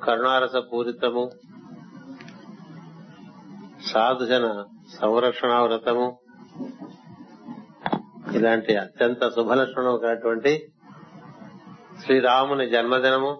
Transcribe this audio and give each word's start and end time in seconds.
కరుణారస 0.00 0.54
పూరితము 0.72 1.30
సాధుజన 3.92 4.64
సంరక్షణ 5.00 5.52
వ్రతము 5.52 6.18
ఇలాంటి 8.32 8.76
అత్యంత 8.76 9.28
శుభలక్షణం 9.28 9.98
కానటువంటి 9.98 10.52
శ్రీరాముని 12.04 12.70
జన్మదినము 12.70 13.32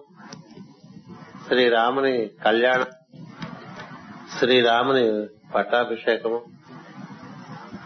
శ్రీరాముని 1.47 2.27
కళ్యాణం 2.27 2.91
శ్రీరాముని 4.39 5.27
పట్టాభిషేకము 5.55 6.39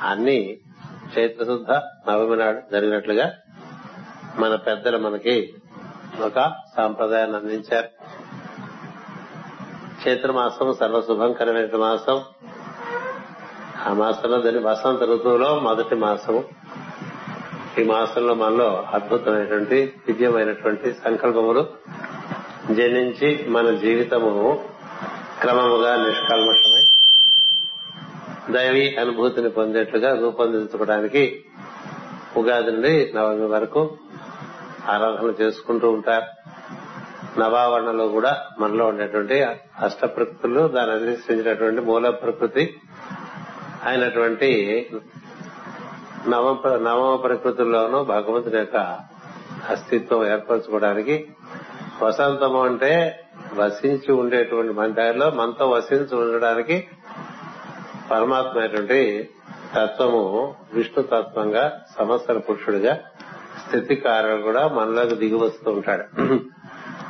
అన్ని 0.02 0.59
చైత్రశుద్ధ 1.13 1.71
నవమి 2.09 2.38
నాడు 2.38 2.59
జరిగినట్లుగా 2.71 3.27
మన 4.39 4.55
పెద్దలు 4.55 4.97
మనకి 4.97 5.36
ఒక 6.20 6.39
సాంప్రదాయాన్ని 6.77 7.38
అందించారు. 7.38 7.89
చైత్ర 10.07 10.31
మాసం 10.31 10.73
సర్వశుభంకరమైన 10.73 11.76
మాసం. 11.76 12.22
ఆ 13.85 13.94
మాసంలో 13.94 14.41
దాని 14.41 14.59
వసంత 14.59 15.03
ఋతువులో 15.03 15.59
మొదటి 15.59 15.95
మాసము. 15.95 16.44
ఈ 17.80 17.84
మాసంలో 17.84 18.34
మనలో 18.34 18.88
అద్భుతమైనటువంటి 18.94 19.94
దివ్యమైనటువంటి 20.08 20.94
సంకల్పములు 20.94 21.66
జనించి 22.73 23.49
మన 23.49 23.72
జీవితము 23.72 24.66
క్రమముగా 25.41 25.95
నిష్కల్మషమై 25.95 26.84
దైవీ 28.53 28.95
అనుభూతిని 28.95 29.50
పొందేట్లుగా 29.50 30.20
రూపొందించుకోవడానికి 30.20 31.45
ఉగాది 32.38 32.72
నుండి 32.72 33.14
నవమి 33.16 33.45
వరకు 33.45 33.98
ఆరాధన 34.89 35.44
చేసుకుంటూ 35.44 35.91
ఉంటారు. 35.91 36.37
నవావరణలో 37.40 38.08
కూడా 38.08 38.46
మనలో 38.59 38.88
ఉండేటువంటి 38.88 39.44
అష్ట 39.82 40.05
ప్రకృతులు 40.05 40.68
దాన్ని 40.68 40.95
అధిష్ఠించినటువంటి 40.95 41.82
మూల 41.82 42.09
ప్రకృతి 42.09 42.73
అయినటువంటి 43.86 44.50
నవ 46.28 46.78
నవమ 46.78 47.16
ప్రకృతుల్లోనూ 47.16 48.03
భగవంతుని 48.03 48.58
యొక్క 48.58 48.78
అస్తిత్వం 49.70 50.28
ఏర్పరచుకోవడానికి 50.28 51.28
వసంతము 52.03 52.61
అంటే 52.61 53.20
వసించి 53.56 54.11
ఉండేటువంటి 54.11 54.73
మన 54.73 54.88
దారిలో 54.88 55.31
మనతో 55.31 55.70
వసించి 55.70 56.16
ఉండడానికి 56.16 56.88
పరమాత్మ 58.11 58.59
అయినటువంటి 58.59 59.30
తత్వము 59.76 60.56
విష్ణు 60.73 61.04
తత్వంగా 61.04 61.80
సంవత్సర 62.00 62.38
పురుషుడిగా 62.38 62.98
కారణం 64.04 64.42
కూడా 64.42 64.67
మనలోకి 64.67 65.16
దిగి 65.16 65.36
వస్తూ 65.36 65.72
ఉంటాడు. 65.72 66.06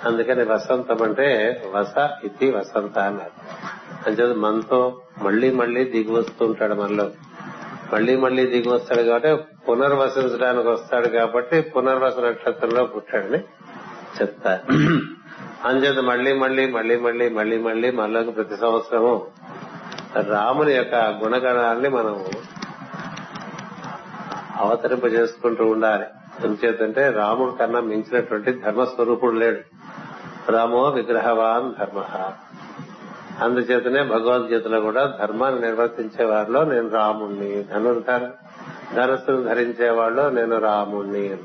అందుకని 0.08 0.44
వసంతం 0.44 1.02
అంటే 1.02 1.28
వస 1.76 2.10
ఇది 2.24 2.52
వసంత 2.52 3.00
అన్నారు. 3.00 3.32
అంచేది 4.10 4.34
మనతో 4.34 5.02
మళ్ళీ 5.22 5.52
మళ్ళీ 5.52 5.84
దిగి 5.84 6.12
వస్తూ 6.12 6.46
ఉంటాడు 6.46 6.74
మనలో. 6.74 7.12
మళ్ళీ 7.94 8.16
మళ్ళీ 8.16 8.46
దిగి 8.46 8.70
వస్తాడు 8.70 9.02
కాబట్టి 9.02 9.36
పునర్వసించడానికి 9.70 10.68
వస్తాడు 10.68 11.08
కాబట్టి 11.08 11.62
పునర్వస 11.62 12.14
నక్షత్రంలో 12.20 12.84
పుట్టాడని 12.86 13.38
చెప్తారు. 14.22 14.74
అంచేత 15.68 16.00
మళ్ళీ 16.00 16.34
మళ్ళీ 16.34 16.72
మళ్ళీ 16.72 16.98
మళ్ళీ 16.98 17.30
మళ్ళీ 17.30 17.58
మళ్ళీ 17.58 17.92
మనలోకి 17.92 18.32
ప్రతి 18.32 18.58
సంవత్సరము 18.58 19.28
రాముని 20.22 20.74
యొక్క 20.74 20.96
గుణగణాన్ని 20.96 21.90
మనం 21.90 22.26
అవతరింపజేసుకుంటూ 24.56 25.66
ఉండాలి. 25.66 26.06
ఎందుచేతంటే 26.44 27.10
రాముడి 27.10 27.58
కన్నా 27.58 27.80
మించినటువంటి 27.80 28.52
ధర్మస్వరూపుడు 28.52 29.32
లేడు. 29.32 29.77
రామో 30.52 30.84
విగ్రహవాన్ 30.84 31.80
ధర్మ. 31.80 32.04
అందుచేతనే 33.44 34.04
భగవద్గీతలో 34.04 34.82
కూడా 34.82 35.18
ధర్మాన్ని 35.22 35.62
నిర్వర్తించే 35.62 36.26
వారిలో 36.26 36.64
నేను 36.64 36.90
రాముణ్ణి 36.90 37.64
ధనుర్ధర 37.64 38.30
ధనుస్సును 38.96 39.44
ధరించే 39.44 39.90
వాళ్ళు 39.90 40.30
నేను 40.30 40.60
రాముణ్ణి 40.60 41.38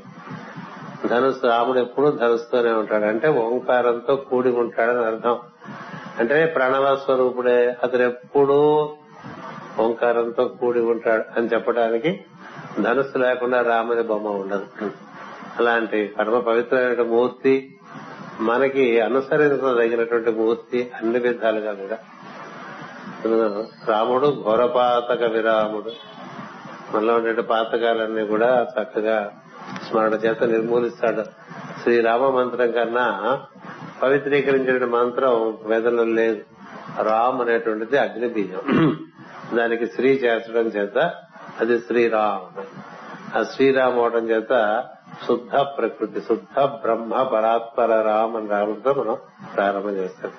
ధనుస్సు 1.07 1.47
రాముడు 1.47 1.79
ఎప్పుడు 1.79 2.09
ధనుస్తూనే 2.09 2.71
ఉంటాడు. 2.71 3.03
అంటే 3.03 3.27
ఓంకారంతో 3.27 4.15
కూడి 4.15 4.49
ఉంటాడని 4.49 5.05
అర్థం. 5.05 5.39
అంటే 6.19 6.45
ప్రణవ 6.45 6.95
స్వరూపుడే 6.95 7.77
అతను 7.83 8.01
ఎప్పుడూ 8.01 8.89
ఓంకారంతో 9.79 10.45
కూడి 10.45 10.79
ఉంటాడు 10.79 11.39
అని 11.39 11.47
చెప్పడానికి 11.47 12.25
ధనుస్సు 12.81 13.17
లేకుండా 13.17 13.61
రాముని 13.61 14.03
బొమ్మ 14.03 14.27
ఉండదు. 14.27 14.65
అలాంటి 15.59 16.15
పరమ 16.19 16.39
పవిత్రమైన 16.39 17.01
మూర్తి 17.01 17.75
మనకి 18.39 18.99
అనుసరించదగినటువంటి 19.01 20.31
మూర్తి 20.31 20.91
అన్ని 20.95 21.19
విధాలుగా 21.19 21.73
కూడా. 21.73 21.97
రాముడు 23.87 24.43
ఘోరపాతక 24.43 25.23
విరాముడు. 25.23 25.91
మనలో 26.95 27.15
ఉండే 27.15 27.41
పాతకాలన్నీ 27.41 28.25
కూడా 28.25 28.67
చక్కగా 28.81 29.31
స్మరణ 29.89 30.13
చేత 30.13 30.43
నిర్మూలిస్తాడు. 30.43 31.23
శ్రీరామ 31.83 32.29
మంత్రం 32.29 32.71
కన్నా 32.71 33.41
పవిత్రీకరించిన 34.01 34.85
మంత్రం 34.85 35.57
వేదంలో 35.65 36.03
లేదు. 36.03 36.41
రామ్ 37.01 37.41
అనేటువంటిది 37.41 37.97
అగ్ని 37.97 38.27
బీజం 38.27 38.97
దానికి 39.53 39.85
శ్రీ 39.87 40.09
చేర్చడం 40.09 40.67
చేత 40.67 40.97
అది 41.59 41.79
శ్రీరామ్ 41.79 42.65
ఆ 43.37 43.43
శ్రీరామ్ 43.43 43.97
అవడం 43.97 44.29
చేత 44.29 44.83
శుద్ధ 45.27 45.55
ప్రకృతి 45.55 46.21
శుద్ధ 46.21 46.59
బ్రహ్మ 46.59 47.23
పరాత్పర 47.23 48.01
రామ్ 48.01 48.35
అని 48.35 48.47
రాముడితో 48.47 48.93
మనం 48.93 49.17
ప్రారంభం 49.55 49.89
చేస్తాం. 49.89 50.31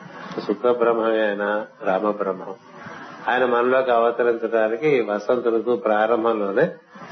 శుద్ధ 0.47 0.67
బ్రహ్మమే 0.67 1.29
ఆయన 1.29 1.67
రామ 1.85 2.11
బ్రహ్మం. 2.11 2.55
ఆయన 3.29 3.45
మనలోకి 3.45 3.91
అవతరించడానికి 3.91 5.01
వసంత 5.01 5.49
ఋతువు 5.49 5.77
ప్రారంభంలోనే 5.77 6.71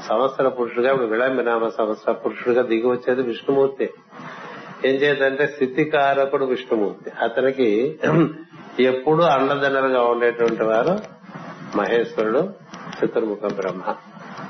సంవత్సర 0.09 0.47
పురుషుడుగా 0.47 0.91
ఇప్పుడు 0.91 1.07
విళంబినామ 1.07 1.67
సంవత్సర 1.67 2.11
పురుషుడుగా 2.11 2.61
దిగి 2.61 2.87
వచ్చేది 2.87 3.21
విష్ణుమూర్తి. 3.21 3.89
ఏం 4.85 4.95
చేద్దంటే 4.95 5.47
స్థితికారకుడు 5.47 6.45
విష్ణుమూర్తి. 6.45 7.11
అతనికి 7.21 7.99
ఎప్పుడు 8.79 9.23
అండదండలుగా 9.23 10.03
ఉండేటువంటి 10.03 10.63
వారు 10.63 10.99
మహేశ్వరుడు 11.77 12.49
చతుర్ముఖ 13.05 13.53
బ్రహ్మ. 13.53 13.81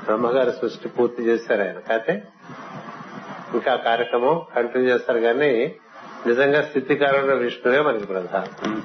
బ్రహ్మగారి 0.04 0.50
సృష్టి 0.50 0.88
పూర్తి 0.88 1.22
చేశారు 1.22 1.62
ఆయన. 1.62 1.78
కాకపోతే 1.78 2.22
ఇంకా 3.54 3.76
కార్యక్రమం 3.76 4.42
కంటిన్యూ 4.56 4.94
చేస్తారు 4.94 5.18
కానీ 5.18 5.74
నిజంగా 6.26 6.62
స్థితికారుడు 6.62 7.34
విష్ణువే 7.34 7.80
మనకి 7.80 8.06
ప్రధానం. 8.06 8.82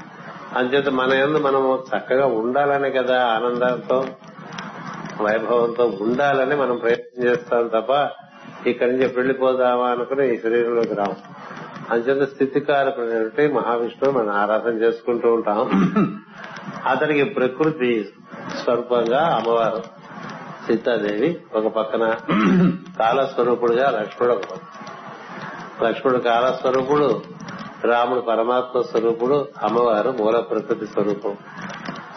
అంచేత 0.55 0.89
మన 0.89 1.13
ఎందు 1.13 1.37
మనము 1.37 1.83
చక్కగా 1.97 2.25
ఉండాలని 2.25 2.91
కదా 2.91 3.25
ఆనందంతో 3.25 4.05
వైభవంతో 5.21 5.97
ఉండాలని 6.01 6.55
మనం 6.55 6.77
ప్రయత్నం 6.77 7.25
చేస్తాం 7.25 7.67
తప్ప 7.67 8.09
ఇక్కడి 8.67 8.91
నుంచి 8.91 9.15
వెళ్ళిపోదామా 9.15 9.85
అనుకుని 9.85 10.35
ఈ 10.35 10.37
శరీరంలోకి 10.37 10.93
రాము 10.93 11.15
అంచేత 11.89 12.29
స్థితికారకుడు 12.29 13.53
మహావిష్ణువు 13.53 14.17
మనం 14.17 14.29
ఆరాధన 14.29 14.71
చేసుకుంటూ 14.71 15.33
ఉంటాం. 15.33 15.59
అతనికి 16.85 17.23
ప్రకృతి 17.23 18.09
స్వరూపంగా 18.63 19.35
అమ్మవారు 19.35 19.98
సీతాదేవి 20.69 21.41
ఒక 21.53 21.67
పక్కన 21.67 22.15
కాలస్వరూపుడుగా 22.99 23.89
లక్ష్మణుడు 23.89 24.35
ఒక 24.35 24.43
పక్కన. 24.43 25.87
లక్ష్మణుడు 25.87 26.21
కాలస్వరూపుడు 26.21 27.21
రాముడు 27.83 28.19
పరమాత్మ 28.19 28.81
స్వరూపుడు 28.81 29.47
అమ్మవారు 29.63 30.09
మూల 30.09 30.39
ప్రకృతి 30.39 30.85
స్వరూపం. 30.85 31.37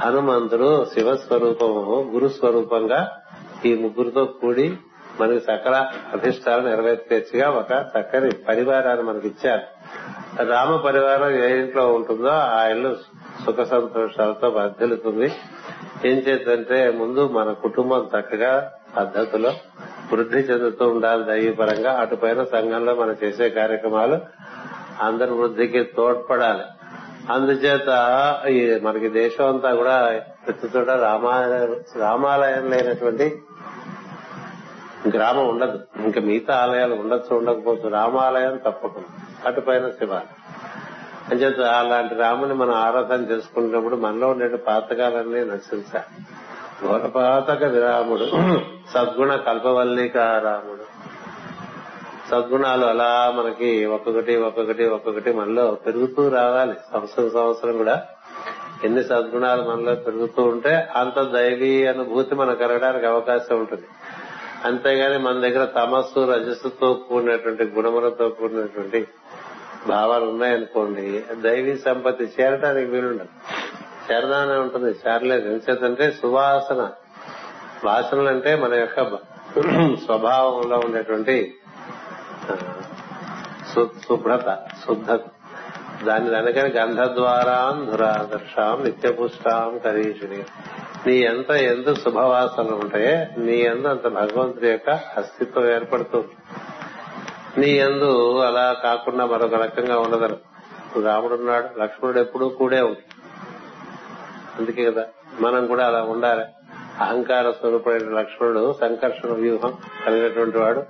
హనుమంతుడు 0.01 0.87
శివస్వరూపము 0.95 2.11
గురు 2.13 2.29
స్వరూపంగా 2.29 3.19
ఈ 3.65 3.75
ముగ్గురుతో 3.75 4.25
కూడి 4.25 4.77
మనకి 5.21 5.41
సకల 5.41 5.91
అధిష్టాలను 6.13 6.69
నెరవేర్చేచ్చుగా 6.69 7.51
ఒక 7.51 7.71
చక్కని 7.73 8.31
పరివారాన్ని 8.31 9.05
మనకి 9.05 9.29
ఇచ్చారు. 9.29 9.63
రామ 10.45 10.77
పరివారం 10.77 11.31
ఏ 11.31 11.61
ఇంట్లో 11.61 11.93
ఉంటుందో 11.93 12.29
ఆ 12.29 12.67
ఇల్లు 12.69 12.97
సుఖ 13.47 13.60
సంతోషాలతో 13.60 14.48
వర్ధిల్లుతుంది 14.48 15.33
ఏం 16.05 16.19
చేద్దంటే 16.19 16.91
ముందు 16.91 17.29
మన 17.29 17.53
కుటుంబం 17.53 18.11
చక్కగా 18.19 18.73
పద్ధతిలో 18.97 19.53
వృద్ధి 20.13 20.39
చెందుతూ 20.39 20.89
ఉండాలి 20.89 21.25
దైవపరంగా. 21.25 21.93
అటుపైన 22.01 22.45
సంఘంలో 22.45 22.95
మనం 22.95 23.17
చేసే 23.25 23.51
కార్యక్రమాలు 23.51 24.19
అందరి 25.01 25.31
వృద్ధికి 25.31 25.83
తోడ్పడాలి. 25.84 26.65
అందుచేత 27.33 27.89
ఈ 28.49 28.81
మనకి 28.81 29.09
దేశం 29.09 29.49
అంతా 29.49 29.75
కూడా 29.75 30.21
ప్రతి 30.47 30.79
చోట 30.79 30.89
రామాలయం 30.89 31.77
రామాలయం 31.97 32.71
లేనటువంటి 32.71 33.43
గ్రామం 35.15 35.49
ఉండదు. 35.49 35.81
ఇంకా 36.05 36.21
మిగతా 36.21 36.57
ఆలయాలు 36.57 36.95
ఉండొచ్చు 36.95 37.37
ఉండకపోవచ్చు. 37.37 37.89
రామాలయం 37.89 38.57
తప్పకుండా. 38.57 39.23
అటుపైన 39.47 39.91
శివాలయం. 39.91 40.41
అంచేత 41.30 41.60
అలాంటి 41.60 42.15
రాముని 42.15 42.54
మనం 42.54 42.74
ఆరాధన 42.74 43.21
చేసుకున్నప్పుడు 43.30 43.97
మనలో 43.97 44.28
ఉండే 44.28 44.57
పాతకాలన్నీ 44.57 45.41
నశించాలి 45.41 46.24
ఘోరపాతక 46.86 47.65
విరాముడు 47.65 48.27
సద్గుణ 48.95 49.36
కల్పవల్లిక 49.36 50.16
రాముడు. 50.16 50.84
సద్గుణాలు 52.30 52.84
అలా 52.84 53.33
మనకి 53.36 53.86
ఒక్కొక్కటి 53.86 54.36
ఒక్కొక్కటి 54.36 54.84
ఒక్కొక్కటి 54.86 55.33
మనలో 55.33 55.78
పెరుగుతూ 55.86 56.28
రావాలి. 56.28 56.74
సంవత్సరం 56.92 57.30
సంవత్సరం 57.30 57.77
కూడా 57.77 58.03
ఎన్ని 58.84 59.04
సద్గుణాలు 59.04 59.63
మనలో 59.63 59.95
పెరుగుతూ 59.95 60.42
ఉంటే 60.42 60.89
అంత 60.97 61.22
దైవీ 61.22 61.86
అనుభూతి 61.86 62.34
మనకు 62.34 62.59
కలగడానికి 62.59 63.07
అవకాశం 63.07 63.59
ఉంటుంది. 63.59 63.86
అంతేగాని 64.65 65.19
మన 65.19 65.33
దగ్గర 65.33 65.65
తమస్సు 65.65 66.33
రజస్సుతో 66.33 66.92
కూడినటువంటి 67.09 67.65
గుణములతో 67.65 68.28
కూడినటువంటి 68.28 69.07
భావాలు 69.89 70.25
ఉన్నాయనుకోండి 70.25 71.25
దైవీ 71.41 71.77
సంపత్తి 71.77 72.25
చేరడానికి 72.41 72.91
వీలుండదు. 72.91 73.29
చేరదానే 74.13 74.53
ఉంటుంది 74.53 74.99
చేరలేదు. 75.09 75.49
ఎంచేతంటే 75.49 76.11
సువాసన. 76.11 76.91
వాసనలు 77.84 78.29
అంటే 78.29 78.57
మన 78.57 78.75
యొక్క 78.75 79.05
స్వభావంలో 80.05 80.79
ఉండేటువంటి 80.79 81.55
శుభ్రత 83.75 84.59
శుద్ధత. 84.87 85.21
దాని 86.05 86.31
దానికని 86.31 86.73
గంధద్వారాం 86.73 87.91
ధురాదర్శాం 87.91 88.84
నిత్యపుష్టాం 88.84 89.79
కరీషుని 89.79 90.45
నీ 91.07 91.17
ఎంత 91.17 91.51
ఎందుకు 91.51 91.95
శుభవాసనలు 91.95 92.75
ఉంటాయో 92.75 93.41
నీ 93.41 93.57
ఎందు 93.57 93.89
అంత 93.89 94.09
భగవంతుడి 94.09 94.69
యొక్క 94.69 94.91
అస్తిత్వం 94.91 95.71
ఏర్పడుతుంది. 95.71 96.29
నీ 97.59 97.71
ఎందు 97.71 98.39
అలా 98.39 98.77
కాకుండా 98.83 99.27
మరొక 99.27 99.54
రకంగా 99.54 99.99
ఉండదు 99.99 100.39
రాముడు 101.04 101.34
ఉన్నాడు 101.34 101.81
లక్ష్మణుడు 101.81 102.19
ఎప్పుడూ 102.19 102.49
కూడే 102.49 102.81
ఉంది. 102.81 103.04
అందుకే 104.59 104.84
కదా 104.91 105.07
మనం 105.41 105.66
కూడా 105.66 105.87
అలా 105.87 106.03
ఉండాలి. 106.03 106.45
అహంకార 107.01 107.51
స్వరూపమైన 107.51 108.13
లక్ష్మణుడు 108.13 108.75
సంకర్షణ 108.81 109.33
వ్యూహం 109.33 109.77
కలిగినటువంటి 110.07 110.59
వాడు 110.59 110.83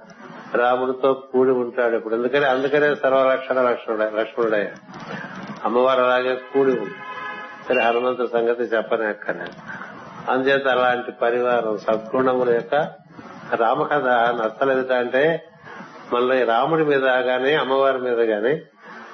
రాముడితో 0.55 1.13
కూడి 1.13 1.51
ఉంటాడు 1.51 1.97
ఇప్పుడు 1.97 2.15
ఎందుకని 2.15 2.45
అందుకనే 2.45 2.95
సర్వలక్షణ 2.95 3.63
లక్ష్మణుడు 3.63 4.17
లక్ష్మణుడయ్య. 4.17 4.71
అమ్మవారు 5.65 6.01
అలాగే 6.01 6.35
కూడి 6.35 6.71
ఉంది. 6.79 6.95
సరే 7.69 7.81
హనుమంతుడి 7.81 8.29
సంగతి 8.29 8.63
చెప్పని 8.63 9.05
అక్కనే 9.05 9.45
అందుచేత 10.29 10.69
అలాంటి 10.69 11.13
పరివారం 11.13 11.79
సద్గుణముల 11.79 12.51
యొక్క 12.51 12.75
రామకథ 13.55 14.07
నచ్చలేదు 14.09 14.93
అంటే 14.93 15.49
మనలో 16.13 16.35
ఈ 16.35 16.43
రాముడి 16.43 16.85
మీద 16.85 17.05
గాని 17.05 17.55
అమ్మవారి 17.55 17.99
మీద 17.99 18.21
గాని 18.21 18.61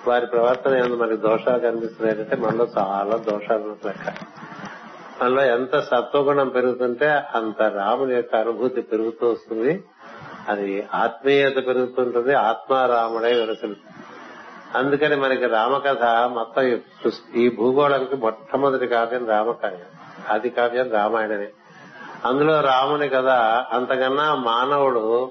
వారి 0.09 0.27
ప్రవర్తన 0.27 0.79
ఏమైనా 0.79 0.97
మనకి 0.97 1.17
దోషాలు 1.17 1.59
కనిపిస్తున్నాయంటే 1.59 2.37
మనలో 2.37 2.69
చాలా 2.79 3.17
దోషాలు 3.17 3.77
లెక్క. 3.87 4.15
మనలో 5.23 5.43
ఎంత 5.43 5.79
సత్వగుణం 5.79 6.49
పెరుగుతుంటే 6.49 7.09
అంత 7.09 7.62
రాముని 7.62 8.15
యొక్క 8.15 8.35
అనుభూతి 8.37 8.81
పెరుగుతూ 8.83 9.31
వస్తుంది. 9.31 9.85
అది 10.49 10.87
ఆత్మీయత 10.95 11.56
పెరుగుతుంటుంది 11.56 12.35
ఆత్మారాముడై 12.35 13.35
వెలుసుతుంది 13.35 13.77
అందుకని 14.75 15.17
మనకి 15.17 15.47
రామకథ 15.47 16.05
మొత్తం 16.05 16.62
ఈ 16.62 16.79
ఈ 17.35 17.51
భూగోళానికి 17.56 18.17
మొట్టమొదటి 18.17 18.87
కావ్యం 18.87 19.29
రామకావ్యం 19.29 19.91
ఆది 20.35 20.51
కావ్యం 20.51 20.93
రామాయణమే. 20.93 21.49
అందులో 22.25 22.61
రాముని 22.61 23.09
కథ 23.09 23.29
అంతకన్నా 23.73 24.35
మానవుడు 24.35 25.31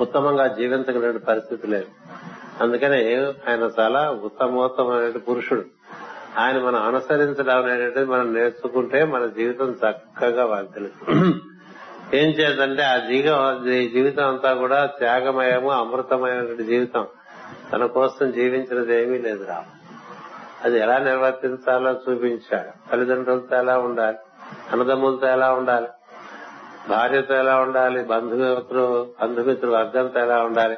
ఉత్తమంగా 0.00 0.46
జీవించగలిగిన 0.46 1.16
పరిస్థితి 1.16 1.66
లేదు. 1.66 1.86
అందుకనే 2.60 3.14
ఆయన 3.48 3.70
చాలా 3.80 4.10
ఉత్తమోత్తమైన 4.10 5.18
పురుషుడు. 5.18 5.64
ఆయన 6.38 6.58
మనం 6.58 6.82
అనుసరించడం 6.82 7.64
అనేటువంటిది 7.64 8.04
మనం 8.04 8.34
నేర్చుకుంటే 8.34 9.04
మన 9.04 9.26
జీవితం 9.26 9.70
చక్కగా 9.70 10.44
వాళ్ళకి 10.44 10.72
తెలుసు 10.72 11.24
ఏం 12.14 12.30
చేద్దంటే 12.30 12.82
ఆ 12.82 12.96
జీవ 12.96 13.60
ఈ 13.68 13.88
జీవితం 13.88 14.28
అంతా 14.28 14.54
కూడా 14.54 14.86
త్యాగమయము 14.86 15.70
అమృతమైనటువంటి 15.70 16.64
జీవితం. 16.64 17.06
తన 17.72 17.86
కోసం 17.86 18.32
జీవించినది 18.32 19.02
ఏమీ 19.02 19.18
లేదు 19.18 19.44
రా. 19.44 19.64
అది 20.64 20.78
ఎలా 20.78 20.98
నిర్వర్తించాలో 20.98 21.90
చూపించాడు. 21.90 22.90
తల్లిదండ్రులతో 22.90 23.56
ఎలా 23.56 23.78
ఉండాలి? 23.78 24.16
అన్నదమ్ములతో 24.72 25.26
ఎలా 25.26 25.52
ఉండాలి? 25.52 25.86
భార్యతో 26.88 27.34
ఎలా 27.34 27.56
ఉండాలి? 27.56 28.04
బంధుమిత్రు 28.04 29.10
బంధుమిత్రు 29.22 29.70
వర్గంతో 29.70 30.20
ఎలా 30.20 30.42
ఉండాలి? 30.42 30.76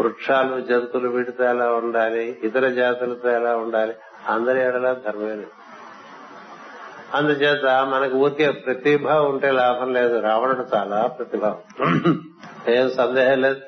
వృక్షాలు 0.00 0.60
జంతువులు 0.60 1.08
వీటితో 1.08 1.44
ఎలా 1.44 1.72
ఉండాలి? 1.72 2.38
ఇతర 2.42 2.68
జాతులతో 2.68 3.30
ఎలా 3.30 3.56
ఉండాలి? 3.56 3.94
అందరి 4.28 4.60
ఎడలా 4.60 4.92
ధర్మమే. 4.92 5.44
అందుచేత 7.14 7.66
మనకు 7.66 8.16
ఊరికే 8.16 8.50
ప్రతిభ 8.50 9.08
ఉంటే 9.08 9.50
లాభం 9.50 9.92
లేదు. 9.92 10.20
రావణుడు 10.20 10.66
చాలా 10.76 11.06
ప్రతిభ. 11.06 11.46
ఏం 12.68 12.90
సందేహం 12.90 13.40
లేదు. 13.40 13.60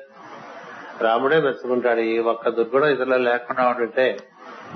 రాముడే 1.01 1.41
మెచ్చుకుంటాడు. 1.41 1.99
ఈ 1.99 2.17
ఒక్క 2.17 2.49
దుర్గుణం 2.49 2.85
ఇతరులు 2.85 3.15
లేకుండా 3.15 3.75
ఉంటే 3.79 4.17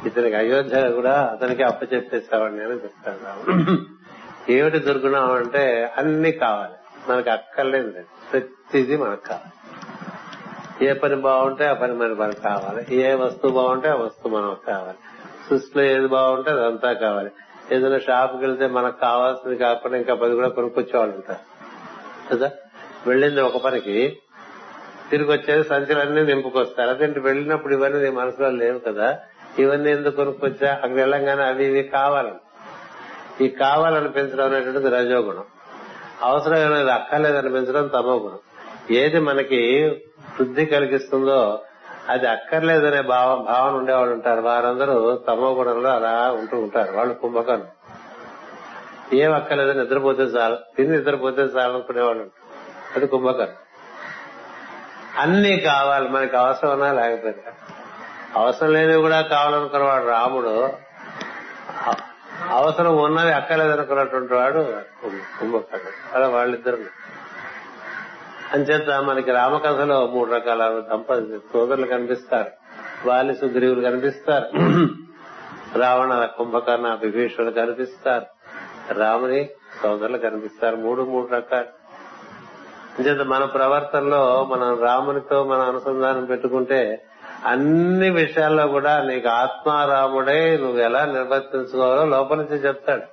ఇతనికి 0.06 0.36
అయోధ్య 0.36 0.90
కూడా 0.90 1.30
అతనికి 1.32 1.64
అప్పచెప్పేసేవాడిని 1.64 2.64
అని 2.64 2.74
చెప్తాడు 2.74 3.18
రాముడు 3.26 3.78
ఏమిటి 4.52 4.80
దుర్గుణం 4.80 5.32
అంటే 5.32 5.94
అన్ని 5.98 6.32
కావాలి. 6.32 6.74
మనకు 7.10 7.30
అక్కర్లేదు. 7.30 7.92
ప్రతిదీ 8.32 8.96
మనకు. 8.96 9.30
కావాలి 9.30 9.52
ఏ 10.82 10.94
పని 10.94 11.16
బాగుంటే 11.16 11.68
ఆ 11.68 11.74
పని 11.74 11.94
మన 11.94 12.14
మనకు 12.14 12.42
కావాలి. 12.42 12.96
ఏ 12.96 13.14
వస్తువు 13.14 13.52
బాగుంటే 13.52 13.90
ఆ 13.90 13.96
వస్తువు 13.96 14.38
మనకు 14.38 14.66
కావాలి. 14.66 14.98
సృష్టిలో 15.50 15.84
ఏది 15.84 16.08
బాగుంటే 16.08 16.52
అదంతా 16.52 16.94
కావాలి. 16.94 17.32
ఏదైనా 17.72 18.00
షాప్కి 18.00 18.38
వెళ్తే 18.38 18.68
మనకు 18.68 19.00
కావాల్సింది 19.00 19.56
కాకుండా 19.56 19.98
ఇంకా 19.98 20.14
పది 20.14 20.36
కూడా 20.36 20.48
కొనుక్కొచ్చేవాళ్ళు 20.48 21.16
ఉంటారు. 21.16 21.56
కదా? 22.34 22.52
వెళ్ళింది 23.08 23.42
ఒక 23.42 23.64
పనికి 23.64 24.18
తిరిగి 25.12 25.32
వచ్చేది 25.32 25.64
సంచులన్నీ 25.64 26.24
నింపుకొస్తారు. 26.24 26.90
అదేంటి 26.90 27.20
వెళ్ళినప్పుడు 27.20 27.74
ఇవన్నీ 27.74 28.00
నీ 28.00 28.10
మనసులో 28.10 28.50
లేవు 28.50 28.80
కదా? 28.80 29.20
ఇవన్నీ 29.60 29.92
ఎందుకు 29.92 30.16
కొనుక్కొచ్చా? 30.16 30.74
అక్కడ 30.74 30.92
వెళ్ళంగానే 30.92 31.44
అవి 31.44 31.66
ఇవి 31.66 31.84
కావాలని. 31.84 32.36
ఈ 33.46 33.50
కావాలనిపించడం 33.50 34.46
అనేటువంటిది 34.46 34.90
రజోగుణం. 34.90 35.44
అవసరమైనది 36.22 36.92
అక్కర్లేదనిపించడం 36.92 37.88
తమో 37.88 38.16
గుణం 38.16 38.40
ఏది 38.92 39.20
మనకి 39.20 39.88
వృద్ధి 40.40 40.66
కలిగిస్తుందో 40.66 41.62
అది 42.10 42.28
అక్కర్లేదనే 42.28 43.02
భావ 43.02 43.36
భావన 43.36 43.74
ఉండేవాళ్ళు 43.74 44.14
ఉంటారు. 44.14 44.42
వారందరూ 44.42 45.16
తమో 45.16 45.54
గుణంలో 45.54 45.90
అలా 45.90 46.32
ఉంటూ 46.32 46.60
ఉంటారు. 46.60 46.92
వాళ్ళు 46.96 47.14
కుంభకర్ణం 47.14 47.68
ఏం 49.14 49.34
అక్కర్లేదు 49.34 49.80
నిద్రపోతే 49.80 50.22
చాలు. 50.22 50.58
తిని 50.78 50.98
నిద్రపోతే 50.98 51.42
చాలు 51.42 51.74
అనుకునేవాళ్ళు 51.74 52.22
ఉంటారు. 52.24 52.46
అది 52.96 53.08
కుంభకర్ణం 53.08 53.56
అన్ని 55.20 55.60
కావాలి. 55.60 56.10
మనకి 56.10 56.38
అవసరమన్నా 56.38 56.92
లేకపోతే 56.92 57.44
అవసరం 58.36 58.74
లేనివి 58.74 59.02
కూడా 59.02 59.22
కావాలనుకున్నవాడు 59.22 60.06
రాముడు. 60.06 60.70
అవసరం 62.50 62.98
ఉన్నవి 62.98 63.34
అక్కలేదనుకున్నటువంటి 63.34 64.34
వాడు 64.34 64.60
కుంభకర్ణుడు. 65.40 66.16
అలా 66.16 66.28
వాళ్ళిద్దరు. 66.28 66.78
అంచేత 68.54 68.90
మనకి 68.90 69.32
రామకథలో 69.32 70.08
మూడు 70.08 70.32
రకాల 70.32 70.84
దంపతి 70.92 71.38
సోదరులు 71.54 71.86
కనిపిస్తారు. 71.86 72.52
వాలి 73.08 73.36
సుగ్రీవులు 73.36 73.82
కనిపిస్తారు. 73.82 74.50
రావణ 75.80 76.26
కుంభకర్ణ 76.38 76.98
విభీషణులు 77.02 77.52
కనిపిస్తారు. 77.52 78.26
రాముని 78.94 79.50
సోదరులు 79.84 80.18
కనిపిస్తారు. 80.18 80.76
మూడు 80.76 81.02
మూడు 81.02 81.36
రకాలు. 81.36 81.66
అంచేత 83.00 83.28
మన 83.28 83.44
ప్రవర్తనలో 83.44 84.46
మనం 84.52 84.84
రామునితో 84.84 85.44
మన 85.44 85.60
అనుసంధానం 85.60 86.26
పెట్టుకుంటే 86.26 87.06
అన్ని 87.46 88.10
విషయాల్లో 88.10 88.68
కూడా 88.68 89.02
నీకు 89.02 89.28
ఆత్మారాముడై 89.28 90.58
నువ్వు 90.58 90.78
ఎలా 90.78 91.06
నిర్వర్తించుకోవాలో 91.06 92.06
లోపల 92.06 92.38
నుంచి 92.38 92.56
చెప్తాడు. 92.56 93.06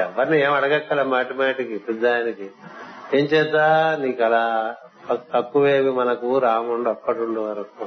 ఎవరిని 0.00 0.42
ఏం 0.42 0.52
అడగక్కల 0.52 1.02
మాటి 1.02 1.34
మాటికి 1.34 1.78
పెద్దాయనికి 1.78 2.50
ఏం 3.14 3.24
చేత 3.24 3.56
నీకు 4.00 4.22
అలా 4.24 4.74
తక్కువేవి 5.34 5.90
మనకు 5.90 6.38
రాముడు 6.38 6.88
అప్పటిండు 6.88 7.40
వరకు. 7.40 7.86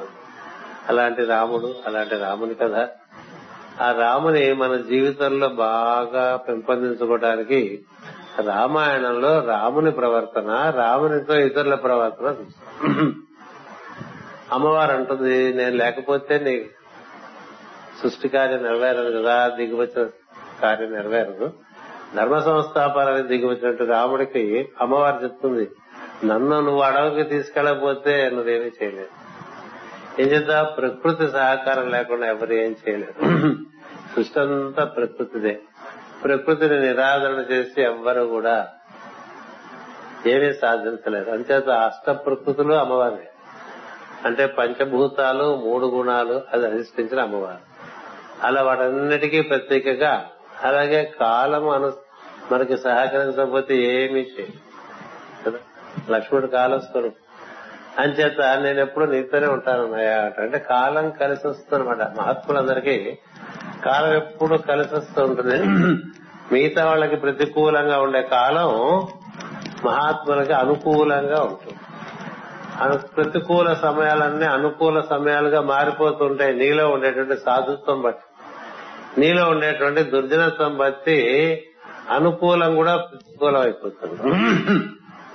అలాంటి 0.89 1.25
రాముడు 1.25 1.75
అలాంటి 1.87 2.15
రాముని 2.15 2.53
కదా 2.53 2.87
ఆ 3.81 3.91
రాముని 3.91 4.53
మన 4.53 4.75
జీవితంలో 4.75 5.47
బాగా 5.47 6.35
పెంపొందించుకోవడానికి 6.35 7.85
రామాయణంలో 8.45 9.39
రాముని 9.45 9.91
ప్రవర్తన 9.91 10.73
రామునితో 10.75 11.35
ఇతరుల 11.35 11.75
ప్రవర్తన. 11.75 12.25
చూస్తాం 12.25 13.24
అమ్మవారు 14.55 14.91
అంటుంది 14.91 15.53
నేను 15.53 15.75
లేకపోతే 15.75 16.39
నీ 16.39 16.55
సృష్టి 18.01 18.27
కార్యం 18.29 18.63
నెరవేరదు 18.63 19.11
కదా 19.17 19.35
దిగువచ్చిన 19.47 20.09
కార్యం 20.61 20.91
నెరవేరదు. 20.93 21.53
ధర్మ 22.15 22.39
సంస్థాపనానికి 22.39 23.27
దిగువచ్చినట్టు 23.27 23.83
రాముడికి 23.83 24.43
అమ్మవారు 24.81 25.23
చెప్తుంది 25.23 25.65
నన్ను 26.25 26.61
నువ్వు 26.61 26.81
అడవికి 26.81 27.29
తీసుకెళ్ళకపోతే 27.29 28.29
నువ్వేమీ 28.33 28.69
చేయలేదు. 28.83 29.13
ఏం 30.21 30.27
చేద్దా? 30.27 30.63
ప్రకృతి 30.63 31.25
సహకారం 31.31 31.87
లేకుండా 31.91 32.27
ఎవరు 32.27 32.53
ఏం 32.53 32.75
చేయలేరు 32.83 33.21
సృష్టి 34.15 34.39
అంతా 34.39 34.83
ప్రకృతిదే. 34.83 35.59
ప్రకృతిని 36.23 36.77
నిరాదరణ 36.79 37.41
చేసి 37.51 37.81
ఎవ్వరు 37.81 38.21
కూడా 38.21 38.67
ఏమీ 40.27 40.53
సాధించలేదు. 40.53 41.29
అంచేత 41.31 41.69
అష్ట 41.69 42.09
ప్రకృతులు 42.09 42.73
అమ్మవారి 42.73 43.15
అంటే 44.25 44.45
పంచభూతాలు 44.45 45.61
మూడు 45.65 45.85
గుణాలు 45.85 46.41
అది 46.53 46.65
అధిష్ఠించిన 46.67 47.21
అమ్మవారు. 47.21 47.75
అలా 48.43 48.63
వాటన్నిటికీ 48.63 49.41
ప్రత్యేకగా 49.41 50.25
అలాగే 50.63 51.13
కాలం 51.19 51.69
అను 51.69 51.93
మనకి 52.51 52.77
సహకరించకపోతే 52.77 53.77
ఏమీ 53.77 54.19
చేయదు. 54.19 54.53
కదా? 55.49 55.57
లక్ష్మణుడు 56.09 56.47
కాలస్వరూపం. 56.47 57.15
అంచేత 57.99 58.41
నేను 58.41 58.79
ఎప్పుడు 58.79 59.05
నీతోనే 59.05 59.47
ఉంటానన్నాయా 59.47 60.31
అంటే 60.37 60.59
కాలం 60.59 61.11
కలిసి 61.11 61.47
వస్తుందన్నమాట 61.47 62.01
మహాత్ములందరికీ 62.01 63.17
కాలం 63.85 64.13
ఎప్పుడు 64.13 64.57
కలిసి 64.57 64.95
వస్తూ 64.95 65.23
ఉంటుంది. 65.23 65.57
మిగతా 66.51 66.85
వాళ్ళకి 66.85 67.15
ప్రతికూలంగా 67.15 68.01
ఉండే 68.01 68.21
కాలం 68.21 68.67
మహాత్ములకి 69.85 70.53
అనుకూలంగా 70.53 71.41
ఉంటుంది. 71.41 71.75
ప్రతికూల 73.17 73.73
సమయాలన్నీ 73.73 74.45
అనుకూల 74.45 75.01
సమయాలుగా 75.01 75.61
మారిపోతుంటాయి. 75.61 76.53
నీలో 76.53 76.89
ఉండేటువంటి 76.89 77.37
సాధుత్వం 77.37 78.01
బట్టి. 78.01 78.23
నీలో 79.21 79.49
ఉండేటువంటి 79.49 80.03
దుర్జనత్వం 80.03 80.77
బట్టి 80.77 81.17
అనుకూలం 82.09 82.75
కూడా 82.75 82.95
ప్రతికూలం 82.95 83.61
అయిపోతుంది 83.61 84.35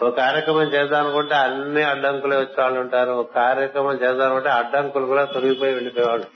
ఒక 0.04 0.16
కార్యక్రమం 0.16 0.62
చేద్దాం 0.62 1.04
అనుకుంటే 1.04 1.34
అన్ని 1.34 1.82
అడ్డంకులే 1.82 2.36
వచ్చే 2.36 2.62
వాళ్ళు 2.62 2.80
ఉంటారు 2.80 3.10
ఒక 3.10 3.34
కార్యక్రమం 3.34 3.92
చేద్దామనుకుంటే 3.92 4.48
అడ్డంకులు 4.48 5.06
కూడా 5.06 5.24
తొలగిపోయి 5.24 5.74
వెళ్ళిపోయేవాళ్ళు. 5.74 6.26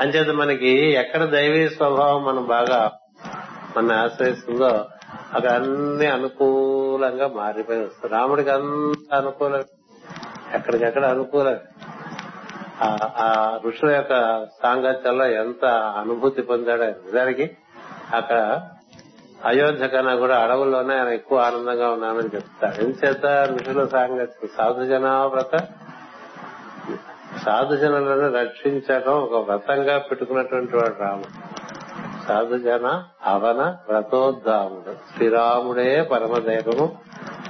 అంచేత 0.00 0.28
మనకి 0.28 0.92
ఎక్కడ 0.92 1.24
దైవీ 1.24 1.68
స్వభావం 1.68 2.24
మనం 2.24 2.46
బాగా 2.46 2.92
మన 3.76 3.92
ఆశ్రయిస్తుందో 3.92 4.86
అక్కడ 5.34 5.50
అన్ని 5.50 6.06
అనుకూలంగా 6.06 7.28
మారిపోయి 7.28 7.84
వస్తుంది. 7.84 8.14
రాముడికి 8.14 8.50
అంత 8.50 9.14
అనుకూలం 9.14 9.62
ఎక్కడికెక్కడ 10.54 11.06
అనుకూలం. 11.06 11.58
ఆ- 12.82 13.10
ఆ 13.18 13.60
ఋషుల 13.66 13.90
యొక్క 13.90 14.44
సాంగత్యంలో 14.62 15.26
ఎంత 15.26 15.64
అనుభూతి 16.00 16.42
పొందాడో 16.42 16.84
నిజానికి 16.84 17.56
అక్కడ 18.14 18.68
అయోధ్య 19.44 19.88
కన్నా 19.88 20.14
కూడా 20.14 20.38
అడవుల్లోనే 20.38 20.98
ఆయన 20.98 21.08
ఎక్కువ 21.08 21.38
ఆనందంగా 21.38 21.90
ఉన్నానని 21.90 22.36
చెప్తాడు 22.36 22.84
ఎంచేత 22.84 23.26
ఋషుల 23.26 23.86
సాంగత్యం? 23.86 24.48
సాధు 24.58 24.84
జనావ్రత 24.84 25.56
సాధు 27.46 27.76
జనులను 27.76 28.32
రక్షించడం 28.32 29.12
ఒక 29.12 29.50
వ్రతంగా 29.50 29.98
పెట్టుకున్నటువంటి 29.98 30.76
వాడు 30.76 31.02
రాముడు. 31.02 31.57
కాదు 32.28 32.54
గన 32.54 33.04
అవన 33.26 33.76
వ్రతోద్ధాముడు. 33.88 34.92
శ్రీరాముడే 35.16 36.02
పరమదైవము 36.02 36.98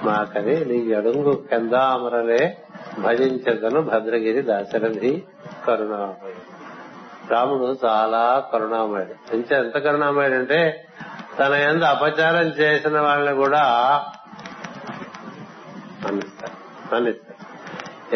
మాకని 0.05 0.65
నీ 0.65 0.93
అడుగు 0.93 1.45
కెందామరలే 1.51 2.57
భజించదను 2.99 3.81
భద్రగిరి 3.81 4.43
దాశరథి 4.43 5.25
కరుణామయుడు. 5.67 6.59
రాముడు 7.33 7.77
చాలా 7.85 8.49
కరుణామయుడు. 8.53 9.35
ఇంకా 9.35 9.57
ఎంత 9.57 9.79
కరుణామయుడు 9.79 10.35
అంటే 10.35 10.87
తన 11.39 11.53
ఎందు 11.53 11.85
అపచారం 11.85 12.49
చేసిన 12.49 13.01
వాళ్ళని 13.01 13.37
కూడా 13.37 13.63
మన్నిస్తాడు. 16.07 16.95
మన్నిస్తాడు. 16.95 17.39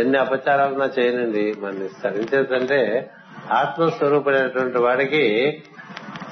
ఎన్ని 0.01 0.19
అపచారాలన్నా 0.19 0.91
చేయనండి 0.99 1.55
మన్నిస్తాడు. 1.61 2.15
ఇంకేంటంటే 2.15 3.11
ఆత్మస్వరూపుడైనటువంటి 3.53 4.79
వాడికి 4.79 5.63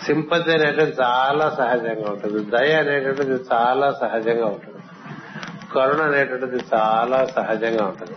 సింపతి 0.07 0.51
అనేటువంటి 0.53 0.95
చాలా 1.03 1.47
సహజంగా 1.51 2.07
ఉంటుంది. 2.11 2.39
దయ 2.55 2.73
అనేటువంటిది 2.75 3.39
చాలా 3.53 3.89
సహజంగా 3.93 4.47
ఉంటుంది. 4.47 4.81
కరుణ 5.75 6.01
అనేటువంటిది 6.03 6.61
చాలా 6.75 7.19
సహజంగా 7.37 7.85
ఉంటుంది. 7.85 8.17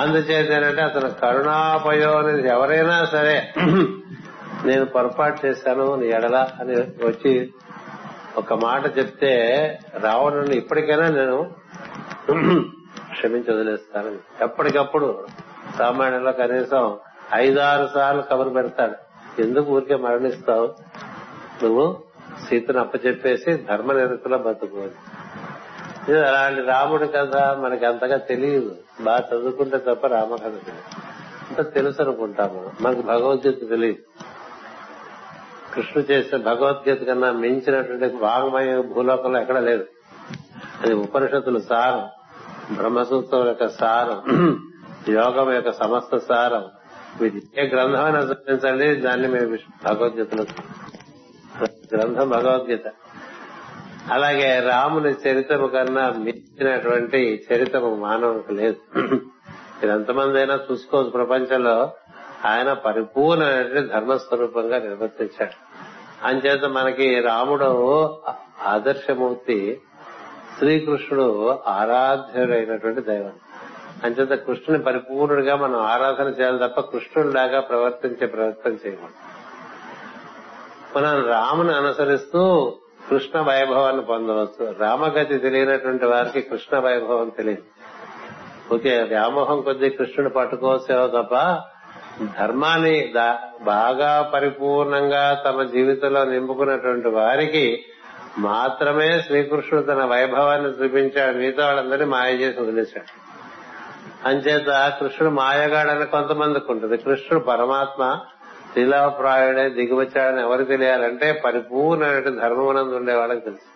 అందుచేత 0.00 0.50
ఏంటంటే 0.50 0.82
అతను 0.82 1.10
కరుణాపయో 1.22 2.10
అనేది 2.18 2.48
ఎవరైనా 2.48 2.96
సరే 3.04 3.36
నేను 4.64 4.84
పొరపాటు 4.84 5.38
చేశాను 5.46 5.86
నీ 6.00 6.06
ఎడల 6.08 6.38
అని 6.60 6.74
వచ్చి 7.06 7.32
ఒక 8.36 8.52
మాట 8.64 8.98
చెప్తే 8.98 9.32
రావణుని 10.02 10.56
ఇప్పటికైనా 10.56 11.06
నేను 11.08 11.38
క్షమించి 13.12 13.50
వదిలేస్తాను 13.54 14.10
ఎప్పటికప్పుడు 14.44 15.08
రామాయణంలో 15.80 16.32
కనీసం 16.32 16.84
ఐదారు 17.34 17.86
సార్లు 17.94 18.22
కబురు 18.22 18.50
పెడతాడు. 18.50 18.96
ఎందుకు 19.42 19.68
ఊరికే 19.74 19.96
మరణిస్తావు? 19.96 20.66
నువ్వు 21.62 22.02
సీతను 22.48 22.80
అప్పచెప్పేసి 22.80 23.54
ధర్మ 23.56 23.92
నిరతలో 23.92 24.38
బతుకు 24.38 24.88
అలాంటి 26.12 26.62
రాముడి 26.62 27.08
కథ 27.08 27.36
మనకి 27.36 27.86
అంతగా 27.86 28.16
తెలియదు. 28.16 28.76
బాగా 29.00 29.28
చదువుకుంటే 29.34 29.78
తప్ప 29.78 30.06
రామకథ 30.06 30.52
అంత 31.50 31.74
తెలుసు 31.74 32.02
అనుకుంటాము 32.02 32.70
మనకు 32.80 33.02
భగవద్గీత 33.02 33.70
తెలియదు. 33.70 33.98
కృష్ణుడు 35.74 36.12
చేసిన 36.12 36.36
భగవద్గీత 36.38 37.02
కన్నా 37.02 37.30
మించినటువంటి 37.32 38.16
వాంగ్మయ 38.16 38.82
భూలోకంలో 38.82 39.40
ఎక్కడ 39.40 39.58
లేదు. 39.58 39.84
అది 40.82 40.94
ఉపనిషత్తుల 40.94 41.58
సారం. 41.58 42.08
బ్రహ్మసూత్రం 42.76 43.46
యొక్క 43.46 43.68
సారం. 43.68 44.46
యోగం 45.08 45.52
యొక్క 45.52 45.72
సమస్త 45.72 46.18
సారం. 46.18 46.64
ఇది 47.26 47.42
ఏ 47.58 47.68
గ్రంథమైనా 47.68 48.18
చూపించండి 48.18 48.94
దాన్ని 48.94 49.28
మేము 49.28 49.58
భగవద్గీతలో 49.84 50.44
గ్రంథం 51.64 52.28
భగవద్గీత. 52.28 52.80
అలాగే 54.12 54.60
రాముని 54.60 55.10
చరిత్రము 55.10 55.66
కన్నా 55.66 56.10
మించినటువంటి 56.10 57.46
చరిత్రము 57.52 57.94
మానవునికి 57.94 58.54
లేదు. 58.54 58.76
మీరు 58.98 59.92
ఎంతమంది 59.92 60.38
అయినా 60.38 60.60
చూసుకోవచ్చు 60.72 61.10
ప్రపంచంలో 61.10 61.92
ఆయన 62.44 62.72
పరిపూర్ణమైనటువంటి 62.72 63.88
ధర్మస్వరూపంగా 63.88 64.78
నిర్వర్తించాడు. 64.78 65.52
అంచేత 66.26 66.64
మనకి 66.64 67.20
రాముడు 67.20 67.66
ఆదర్శమూర్తి 68.62 69.80
శ్రీకృష్ణుడు 70.58 71.58
ఆరాధ్యుడైనటువంటి 71.66 73.00
దైవం. 73.00 73.32
అంచేత 74.04 74.28
కృష్ణుని 74.28 74.84
పరిపూర్ణుడిగా 74.84 75.56
మనం 75.56 75.80
ఆరాధన 75.80 76.24
చేయాలి 76.24 76.58
తప్ప 76.58 76.80
కృష్ణుడిలాగా 76.80 77.60
ప్రవర్తించే 77.60 78.26
ప్రయత్నం 78.26 78.78
చేయకూడదు. 78.86 79.29
మనం 80.96 81.26
రాముని 81.26 81.74
అనుసరిస్తూ 81.74 82.74
కృష్ణ 83.10 83.40
వైభవాన్ని 83.40 84.02
పొందవచ్చు. 84.02 84.74
రామగతి 84.78 85.38
తెలియనటువంటి 85.38 86.06
వారికి 86.06 86.40
కృష్ణ 86.40 86.78
వైభవం 86.78 87.28
తెలియదు. 87.28 87.62
ఓకే 88.74 89.02
వ్యామోహం 89.02 89.60
కొద్దీ 89.60 89.88
కృష్ణుడు 89.90 90.32
పట్టుకోవచ్చేవో 90.34 91.06
తప్ప 91.06 91.34
ధర్మాన్ని 92.38 93.14
బాగా 93.62 94.30
పరిపూర్ణంగా 94.34 95.42
తమ 95.46 95.62
జీవితంలో 95.62 96.24
నింపుకున్నటువంటి 96.24 97.08
వారికి 97.08 97.84
మాత్రమే 98.38 99.20
శ్రీకృష్ణుడు 99.20 99.86
తన 99.86 100.04
వైభవాన్ని 100.04 100.70
చూపించాడు. 100.70 101.36
మిగతా 101.36 101.66
వాళ్ళందరినీ 101.66 102.04
మాయ 102.04 102.34
చేసి 102.34 102.60
వదిలేశాడు. 102.60 103.30
అంచేత 104.28 104.92
కృష్ణుడు 105.00 105.34
మాయగాడని 105.34 106.06
కొంతమందికి 106.06 106.72
ఉంటుంది. 106.72 106.96
కృష్ణుడు 106.96 107.44
పరమాత్మ 107.44 108.18
శిలాప్రాయుడే 108.74 109.68
దిగివచ్చాడని 109.68 110.40
ఎవరు 110.40 110.64
తెలియాలంటే 110.64 111.42
పరిపూర్ణమైన 111.44 112.28
ధర్మమునందు 112.28 112.94
ఉండే 112.94 113.14
వాళ్ళకి 113.14 113.40
తెలుసు. 113.40 113.68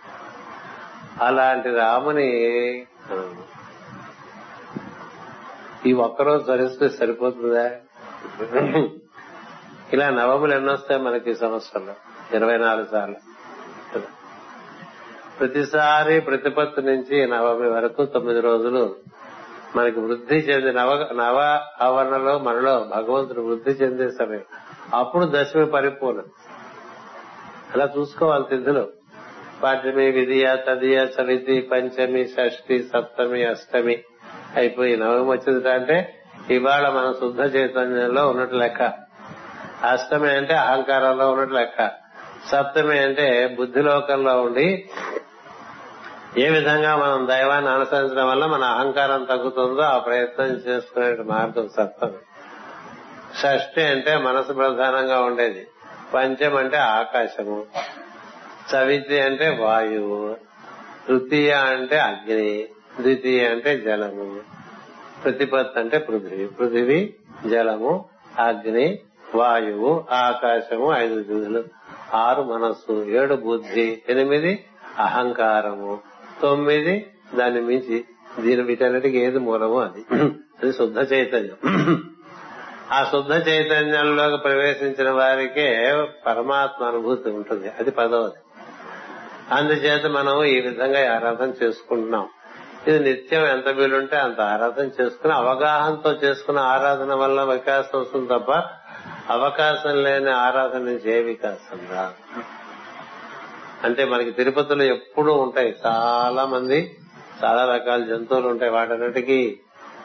అలాంటి 1.25 1.71
రాముని 1.71 2.29
ఈ 5.87 5.93
ఒక్కరోజు 5.93 6.45
ధరిస్తే 6.45 6.89
సరిపోతుందా? 6.89 7.71
ఇలా 9.93 10.11
నవములు 10.11 10.55
ఎన్నొస్తాయి 10.55 11.01
మనకి 11.03 11.31
ఈ 11.31 11.35
సంవత్సరంలో? 11.35 11.95
ఇరవై 12.37 12.59
నాలుగు 12.59 12.87
సార్లు. 12.91 13.17
ప్రతిసారి 15.39 16.21
ప్రతిపత్తి 16.21 16.83
నుంచి 16.83 17.27
నవమి 17.29 17.71
వరకు 17.71 18.05
తొమ్మిది 18.05 18.41
రోజులు 18.41 18.97
మనకి 19.77 20.01
వృద్ధి 20.01 20.37
చెంది 20.37 20.73
నవ 20.73 21.09
నవ 21.13 21.67
ఆవరణలో 21.81 22.39
మనలో 22.39 22.91
భగవంతుడు 22.97 23.41
వృద్ధి 23.41 23.71
చెందే 23.71 24.09
సమయం. 24.11 24.45
అప్పుడు 24.93 25.33
దశమి 25.35 25.67
పరిపూర్ణం. 25.67 26.25
అలా 27.75 27.89
చూసుకోవాలి 27.99 28.45
తిథులు 28.51 28.89
పాఠమి 29.63 30.11
విధియ 30.11 30.57
తదియ 30.57 31.07
చవితి 31.21 31.61
పంచమి 31.61 32.25
షష్ఠి 32.25 32.83
సప్తమి 32.83 33.45
అష్టమి 33.45 34.03
అయిపోయి 34.57 34.97
నవమి 34.97 35.31
వచ్చింది 35.31 35.71
అంటే 35.71 36.15
ఇవాళ 36.51 36.89
మన 36.89 37.13
శుద్ధ 37.13 37.57
చైతన్యంలో 37.57 38.29
ఉన్నట్టు 38.29 38.55
లెక్క. 38.55 38.83
అష్టమి 39.91 40.31
అంటే 40.31 40.55
అహంకారంలో 40.55 41.31
ఉన్నట్టు 41.31 41.55
లెక్క. 41.55 41.91
సప్తమి 42.53 42.99
అంటే 42.99 43.57
బుద్ధిలోకంలో 43.59 44.43
ఉండి 44.43 44.91
ఏ 46.39 46.51
విధంగా 46.51 46.97
మనం 46.97 47.29
దైవాన్ని 47.31 47.71
అనుసరించడం 47.71 48.29
వల్ల 48.29 48.47
మన 48.47 48.65
అహంకారం 48.65 49.25
తగ్గుతుందో 49.25 49.81
ఆ 49.81 49.99
ప్రయత్నం 49.99 50.47
చేసుకునే 50.47 51.17
మార్గం 51.23 51.69
సప్తమి. 51.69 52.34
షష్ఠి 53.43 53.83
అంటే 53.83 54.17
మనసు 54.17 54.53
ప్రధానంగా 54.53 55.21
ఉండేది. 55.21 55.67
పంచం 56.15 56.57
అంటే 56.57 56.77
ఆకాశము. 56.77 57.67
చవితి 58.75 59.21
అంటే 59.21 59.59
వాయువు. 59.61 60.37
తృతీయ 61.09 61.53
అంటే 61.53 61.99
అగ్ని. 61.99 62.67
ద్వితీయ 63.01 63.49
అంటే 63.49 63.79
జలము. 63.79 64.41
ప్రతిపత్ 65.25 65.79
అంటే 65.79 65.99
పృథివీ. 65.99 66.47
పృథివీ 66.47 67.15
జలము 67.51 68.05
అగ్ని 68.39 68.99
వాయువు 69.35 70.05
ఆకాశము 70.11 70.97
ఐదు 70.97 71.23
దిగులు 71.23 71.65
ఆరు 72.15 72.43
మనస్సు 72.43 73.05
ఏడు 73.05 73.35
బుద్ధి 73.35 74.03
ఎనిమిది 74.09 74.65
అహంకారము. 74.99 75.99
తొమ్మిది 76.43 77.07
దాన్ని 77.35 77.61
మించి 77.61 78.05
దీని 78.41 78.63
వీటన్నిటికి 78.63 79.19
ఏది 79.19 79.39
మూలము 79.39 79.81
అది. 79.81 80.05
అది 80.63 80.73
శుద్ధ 80.73 81.13
చైతన్యం. 81.13 82.03
ఆ 82.93 83.05
శుద్ధ 83.05 83.49
చైతన్యంలోకి 83.49 84.43
ప్రవేశించిన 84.43 85.11
వారికే 85.11 86.03
పరమాత్మ 86.27 86.85
అనుభూతి 86.85 87.31
ఉంటుంది. 87.31 87.69
అది 87.69 87.91
పదవది. 87.91 88.35
అందుచేత 89.55 90.07
మనం 90.07 90.45
ఈ 90.45 90.61
విధంగా 90.61 91.15
ఆరాధన 91.15 91.53
చేసుకుంటున్నాం. 91.63 92.29
ఇది 92.89 92.99
నిత్యం 92.99 93.47
ఎంత 93.47 93.69
వీలుంటే 93.69 94.17
అంత 94.17 94.41
ఆరాధన 94.41 94.91
చేసుకుని 95.01 95.33
అవగాహనతో 95.33 96.13
చేసుకున్న 96.13 96.59
ఆరాధన 96.59 97.15
వల్ల 97.15 97.43
వికాసం 97.43 98.01
వస్తుంది 98.01 98.27
తప్ప 98.27 98.53
అవకాశం 99.31 100.03
లేని 100.03 100.31
ఆరాధన 100.31 100.79
నుంచి 100.79 101.13
ఏ 101.13 101.23
వికాసం 101.23 101.81
రాదు. 101.93 102.43
అంటే 103.85 104.05
మనకి 104.05 104.31
తిరుపతిలో 104.31 104.85
ఎప్పుడూ 104.85 105.33
ఉంటాయి 105.33 105.77
చాలా 105.87 106.45
మంది 106.45 106.97
చాలా 107.45 107.75
రకాల 107.75 108.05
జంతువులు 108.05 108.49
ఉంటాయి. 108.49 108.73
వాటన్నిటికీ 108.73 109.59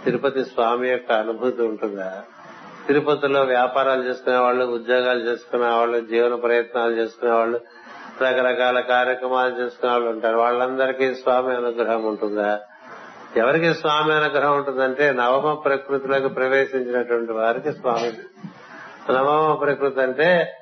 తిరుపతి 0.06 0.46
స్వామి 0.46 0.90
యొక్క 0.90 1.12
అనుభూతి 1.12 1.62
ఉంటుందా? 1.62 2.24
తిరుపతిలో 2.90 3.42
వ్యాపారాలు 3.42 4.04
చేసుకునే 4.04 4.38
వాళ్ళు 4.38 4.66
ఉద్యోగాలు 4.66 5.20
చేసుకునే 5.20 5.66
వాళ్ళు 5.66 6.00
జీవన 6.00 6.36
ప్రయత్నాలు 6.36 6.92
చేసుకునే 6.92 7.32
వాళ్ళు 7.32 7.60
రకరకాల 8.22 8.80
కార్యక్రమాలు 8.80 9.64
చేసుకునే 9.64 9.92
వాళ్ళు 9.92 10.10
ఉంటారు. 10.10 10.38
వాళ్ళందరికీ 10.38 11.16
స్వామి 11.16 11.56
అనుగ్రహం 11.56 12.04
ఉంటుందా? 12.04 12.60
ఎవరికి 13.38 13.74
స్వామి 13.74 14.14
అనుగ్రహం 14.14 14.58
ఉంటుందంటే 14.58 15.12
నవమ 15.12 15.54
ప్రకృతిలోకి 15.54 16.28
ప్రవేశించినటువంటి 16.28 17.32
వారికి 17.32 17.72
స్వామి. 17.72 18.14
నవమ 19.14 19.54
ప్రకృతి 19.54 20.02
అంటే 20.02 20.54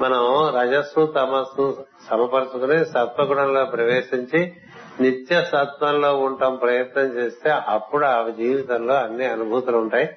మనం 0.00 0.52
రజస్సు 0.58 1.06
తమస్సు 1.06 1.84
సమపరుచుకుని 2.10 2.84
సత్వగుణంలో 2.84 3.64
ప్రవేశించి 3.64 4.52
నిత్య 5.00 5.44
సత్వంలో 5.44 6.16
ఉంటాం 6.16 6.56
ప్రయత్నం 6.56 7.04
చేస్తే 7.04 7.50
అప్పుడు 7.50 8.06
ఆ 8.06 8.28
జీవితంలో 8.28 8.94
అన్ని 8.94 9.26
అనుభూతులు 9.26 9.76
ఉంటాయి. 9.76 10.16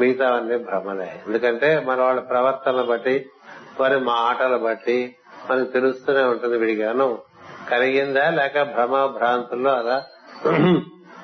మిగతా 0.00 0.36
అన్ని 0.36 0.56
భ్రమలే. 0.56 1.22
ఎందుకంటే 1.26 1.84
మన 1.86 2.00
వాళ్ళ 2.00 2.20
ప్రవర్తనలు 2.20 2.82
బట్టి 2.82 3.30
వారి 3.80 4.00
మాటలు 4.00 4.58
బట్టి 4.58 5.16
మనకు 5.50 5.70
తెలుస్తూనే 5.70 6.22
ఉంటుంది 6.22 6.58
విడిగాను 6.58 7.18
కలిగిందా 7.70 8.30
లేక 8.30 8.62
భ్రమ 8.62 9.06
భ్రాంతుల్లో 9.06 9.74
అలా 9.78 10.04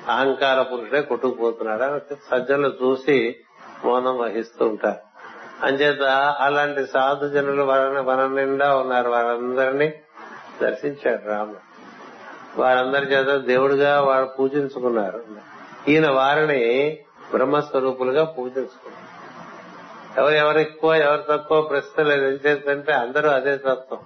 అహంకార 0.08 0.62
పురుషుడే 0.62 1.00
కొట్టుకుపోతున్నాడా? 1.00 2.00
సజ్జలు 2.30 2.72
చూసి 2.82 3.36
మౌనం 3.84 4.18
వహిస్తూ 4.18 4.66
ఉంటారు. 4.66 5.14
అంచేత 5.66 6.02
అలాంటి 6.40 6.86
సాధు 6.86 7.28
జనులు 7.28 7.62
వన 7.62 8.00
వన 8.00 8.26
నిండా 8.26 8.76
ఉన్నారు. 8.76 9.08
వారందరినీ 9.08 9.92
దర్శించాడు 10.62 11.28
రాముడు. 11.28 11.58
వారందరి 12.60 13.06
చేత 13.06 13.40
దేవుడిగా 13.40 14.00
వారు 14.00 14.24
పూజించుకున్నారు. 14.24 15.24
ఈయన 15.88 16.10
వారిని 16.10 16.98
బ్రహ్మస్వరూపులుగా 17.34 18.34
చేసుకుంటారు 18.58 19.14
ఎవరు 20.20 20.34
ఎవరు 20.34 20.58
ఎక్కువ 20.58 20.94
ఎవరు 20.94 21.24
తక్కువ 21.30 21.60
ప్రశ్న 21.60 22.02
లేదు 22.02 22.24
ఏం 22.26 22.38
చేస్తుంటే 22.46 22.92
అందరూ 22.92 23.28
అదే 23.28 23.56
తత్వం. 23.56 23.98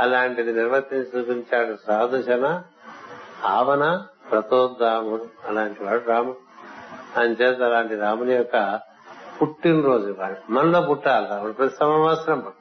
అలాంటిది 0.00 0.52
నిర్వర్తించి 0.52 1.18
చూపించాడు 1.18 1.76
సాధుశన 1.86 2.62
ఆవన 3.44 4.02
ప్రతోద్దాముడు 4.30 5.26
అలాంటి 5.48 5.84
వాడు 5.84 6.02
రాముడు. 6.08 6.36
అంచేత 7.20 7.62
అలాంటి 7.62 7.96
రాముని 7.96 8.34
యొక్క 8.34 8.80
పుట్టినరోజు 9.42 10.08
ఇవాళ. 10.08 10.34
మనలో 10.50 10.80
పుట్టాలి 10.80 11.26
రాముడు. 11.30 11.52
ప్రతి 11.52 11.74
సంవత్సరం 11.80 12.52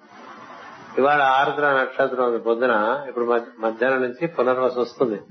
ఇవాళ 0.97 1.21
ఆరుద్ర 1.21 1.71
నక్షత్రం 1.71 2.25
ఉంది. 2.25 2.39
పొద్దున 2.39 3.03
ఇప్పుడు 3.07 3.25
మధ్యాహ్నం 3.59 4.01
నుంచి 4.01 4.27
పునర్వసు 4.27 4.79
వస్తుంది. 4.79 5.21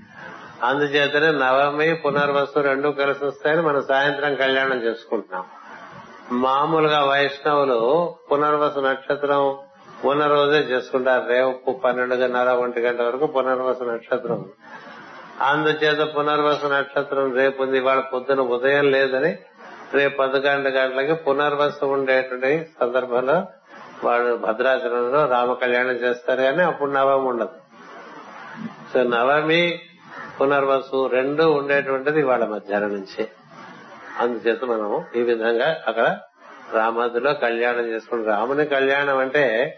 అందుచేతనే 0.63 1.33
నవమి 1.33 1.95
పునర్వసు 1.95 2.61
రెండు 2.61 2.89
కలిసి 2.89 3.25
వస్తాయని 3.25 3.63
మనం 3.63 3.83
సాయంత్రం 3.83 4.35
కళ్యాణం 4.35 4.83
చేసుకుంటున్నాం. 4.83 5.45
మామూలుగా 6.33 7.05
వైష్ణవులు 7.05 8.15
పునర్వసు 8.33 8.81
నక్షత్రం 8.81 9.59
ఉన్న 10.05 10.27
రోజే 10.27 10.59
చేసుకుంటారు. 10.59 11.25
రేపు 11.29 11.73
పన్నెండున్నర 11.73 12.49
ఒంటి 12.49 12.81
గంట 12.81 13.01
వరకు 13.01 13.27
పునర్వసు 13.27 13.85
నక్షత్రం. 13.85 14.45
అందుచేత 15.41 16.17
పునర్వసు 16.17 16.67
నక్షత్రం 16.67 17.35
రేపు 17.35 17.63
ఉంది. 17.63 17.79
ఇవాళ 17.79 18.01
పొద్దున 18.01 18.41
ఉదయం 18.41 18.91
లేదని 18.91 19.39
రేపు 19.95 20.17
పదకొండు 20.17 20.69
గంటలకి 20.69 21.15
పునర్వసు 21.15 21.85
ఉండేటువంటి 21.85 22.69
సందర్భంలో 22.81 23.47
వాడు 24.05 24.37
భద్రాచలంలో 24.37 25.27
రామ 25.27 25.53
కళ్యాణం 25.53 25.91
చేస్తారు 25.91 26.43
కానీ 26.43 26.63
అప్పుడు 26.63 26.91
నవమి 26.91 27.27
ఉండదు. 27.27 27.51
సో 28.93 29.03
నవమి 29.03 29.81
పునర్వసు 30.41 31.07
రెండు 31.07 31.45
ఉండేటువంటిది 31.45 32.23
వాళ్ళ 32.23 32.45
మధ్యాహ్నం 32.45 32.93
నుంచి. 32.93 33.29
అందుచేత 34.19 34.65
మనం 34.65 35.05
ఈ 35.17 35.23
విధంగా 35.23 35.77
అక్కడ 35.87 36.19
రామాదిలో 36.73 37.35
కళ్యాణం 37.35 37.81
చేసుకుంటాం 37.81 38.29
రాముని 38.29 38.67
కళ్యాణం 38.67 39.19
అంటే 39.19 39.77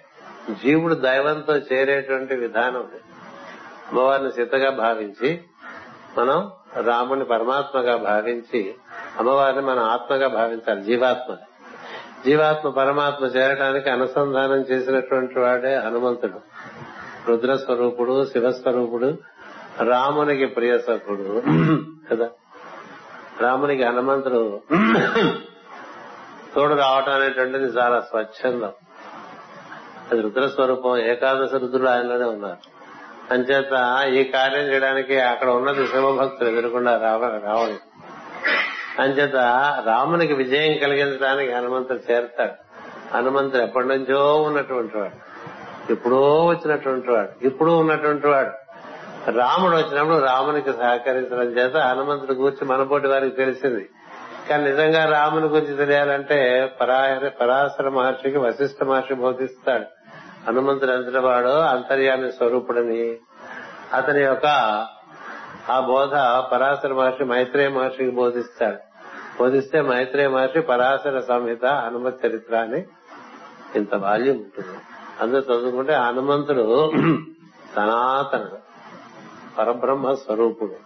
జీవుడు 0.51 0.95
దైవంతో 0.95 1.57
చేరేటువంటి 1.57 2.35
విధానం. 2.35 2.89
అమ్మవారిని 3.89 4.33
సీతగా 4.33 4.71
భావించి 4.71 5.41
మనం 6.19 6.51
రాముని 6.87 7.25
పరమాత్మగా 7.25 7.97
భావించి 7.97 8.75
అమ్మవారిని 9.19 9.63
మనం 9.63 9.83
ఆత్మగా 9.83 10.29
భావించాలి 10.29 10.83
జీవాత్మ. 10.83 11.37
జీవాత్మ 12.27 12.69
పరమాత్మ 12.69 13.25
చేరడానికి 13.25 13.91
అనుసంధానం 13.91 14.61
చేసినటువంటి 14.61 15.39
వాడే 15.39 15.75
హనుమంతుడు. 15.75 16.41
రుద్ర 17.29 17.57
స్వరూపుడు 17.57 18.25
శివస్వరూపుడు 18.25 19.19
రామునికి 19.85 20.47
ప్రియ 20.47 20.79
సఖుడు 20.79 21.43
కదా? 22.11 22.31
రామునికి 23.41 23.83
హనుమంతుడు 23.83 24.61
తోడు 26.55 26.75
రావటం 26.75 27.13
అనేటువంటిది 27.13 27.65
చాలా 27.65 28.01
స్వచ్ఛందం. 28.01 28.73
అది 30.13 30.21
రుద్ర 30.21 30.47
స్వరూపం 30.47 30.99
ఏకాదశ 30.99 31.55
రుద్రుడు 31.55 31.89
ఆయనలోనే 31.89 32.25
ఉన్నారు. 32.25 32.77
అంచేత 33.35 34.05
ఈ 34.15 34.25
కార్యం 34.25 34.61
చేయడానికి 34.61 35.21
అక్కడ 35.21 35.49
ఉన్నది 35.49 35.87
శివభక్తులు 35.87 36.49
ఎదురకుండా 36.49 36.97
రావ 36.97 37.41
రావడం 37.45 37.79
అంచేత 38.99 39.37
రామునికి 39.87 40.33
విజయం 40.33 40.79
కలిగించడానికి 40.79 41.53
హనుమంతుడు 41.53 42.13
చేరతాడు. 42.13 42.53
హనుమంతుడు 43.17 43.63
ఎప్పటి 43.63 43.89
నుంచో 43.89 44.43
ఉన్నటువంటి 44.43 44.99
వాడు. 44.99 45.27
ఎప్పుడో 45.93 46.45
వచ్చినటువంటి 46.45 47.11
వాడు. 47.11 47.47
ఇప్పుడు 47.47 47.71
ఉన్నటువంటి 47.71 48.27
వాడు. 48.27 48.66
రాముడు 49.31 49.77
వచ్చినప్పుడు 49.77 50.19
రామునికి 50.19 50.73
సహకరించడం 50.73 51.43
చేత 51.43 51.77
హనుమంతుడి 51.77 52.33
గురించి 52.33 52.69
మనపోటి 52.69 53.09
వారికి 53.09 53.37
తెలిసింది. 53.37 53.89
కానీ 54.51 54.65
నిజంగా 54.65 55.05
రాముని 55.05 55.47
గురించి 55.47 55.77
తెలియాలంటే 55.77 56.39
పరాశర 57.41 57.89
మహర్షికి 57.89 58.39
వశిష్ఠ 58.39 58.85
మహర్షి 58.85 59.15
బోధిస్తాడు. 59.15 59.85
హనుమంతుడు 60.49 60.91
అంతటి 60.91 61.19
వాడు 61.19 61.49
అంతర్యామి 61.49 62.33
స్వరూపుడని. 62.33 63.17
అతని 63.95 64.23
యొక్క 64.23 64.47
ఆ 65.71 65.81
బోధ 65.81 66.15
పరాశర 66.53 66.93
మహర్షి 66.93 67.25
మైత్రేయ 67.25 67.69
మహర్షికి 67.69 68.11
బోధిస్తాడు. 68.11 68.77
బోధిస్తే 69.39 69.81
మైత్రేయ 69.81 70.29
మహర్షి 70.29 70.61
పరాశర 70.61 71.21
సంహిత 71.21 71.65
హనుమ 71.65 72.13
చరిత్ర 72.27 72.57
అని 72.57 72.85
ఇంత 73.77 73.97
బాల్యం 73.97 74.35
ఉంటుంది. 74.35 74.79
అందరూ 75.21 75.41
చదువుకుంటే 75.41 75.93
హనుమంతుడు 75.93 76.93
సనాతనుడు. 77.77 78.66
పరబ్రహ్మ 79.59 80.15
స్వరూపుడు. 80.15 80.77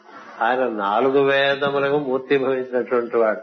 ఆయన 0.44 0.62
నాలుగు 0.68 1.20
వేదములకు 1.24 1.98
మూర్తి 1.98 2.38
భవించినటువంటి 2.38 3.16
వాడు. 3.16 3.40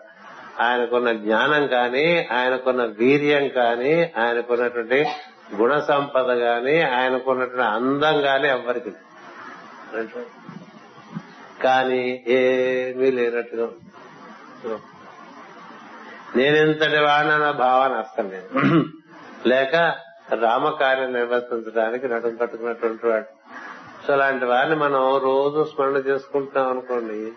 ఆయనకున్న 0.62 1.12
జ్ఞానం 1.12 1.68
కానీ 1.68 2.28
ఆయనకున్న 2.32 2.84
వీర్యం 2.86 3.48
కానీ 3.48 4.12
ఆయనకున్నటువంటి 4.18 5.06
గుణ 5.56 5.80
సంపద 5.80 6.32
గాని 6.32 6.82
ఆయనకున్నటువంటి 6.82 7.64
అందం 7.64 8.16
గాని 8.26 8.48
ఎవ్వరికి 8.50 8.92
కానీ 11.64 12.24
ఏమీ 12.28 13.12
లేనట్టుగా 13.12 13.64
ఉంది. 13.64 13.86
నేనెంతటి 16.36 17.00
వాడిన 17.00 17.52
భావన 17.52 17.92
అస్తం 17.92 18.30
లేదు. 18.30 18.50
లేక 19.48 19.76
రామకార్యం 20.34 21.14
నిర్వర్తించడానికి 21.14 22.08
నడుం 22.08 22.36
కట్టుకున్నటువంటి 22.36 23.08
వాడు. 23.08 23.37
సో 24.08 24.14
అలాంటి 24.14 24.46
వారిని 24.46 24.76
మనం 24.76 25.18
రోజు 25.18 25.64
స్మరణ 25.64 25.96
చేసుకుంటున్నాం 25.96 26.70
అనుకోండి 26.70 27.32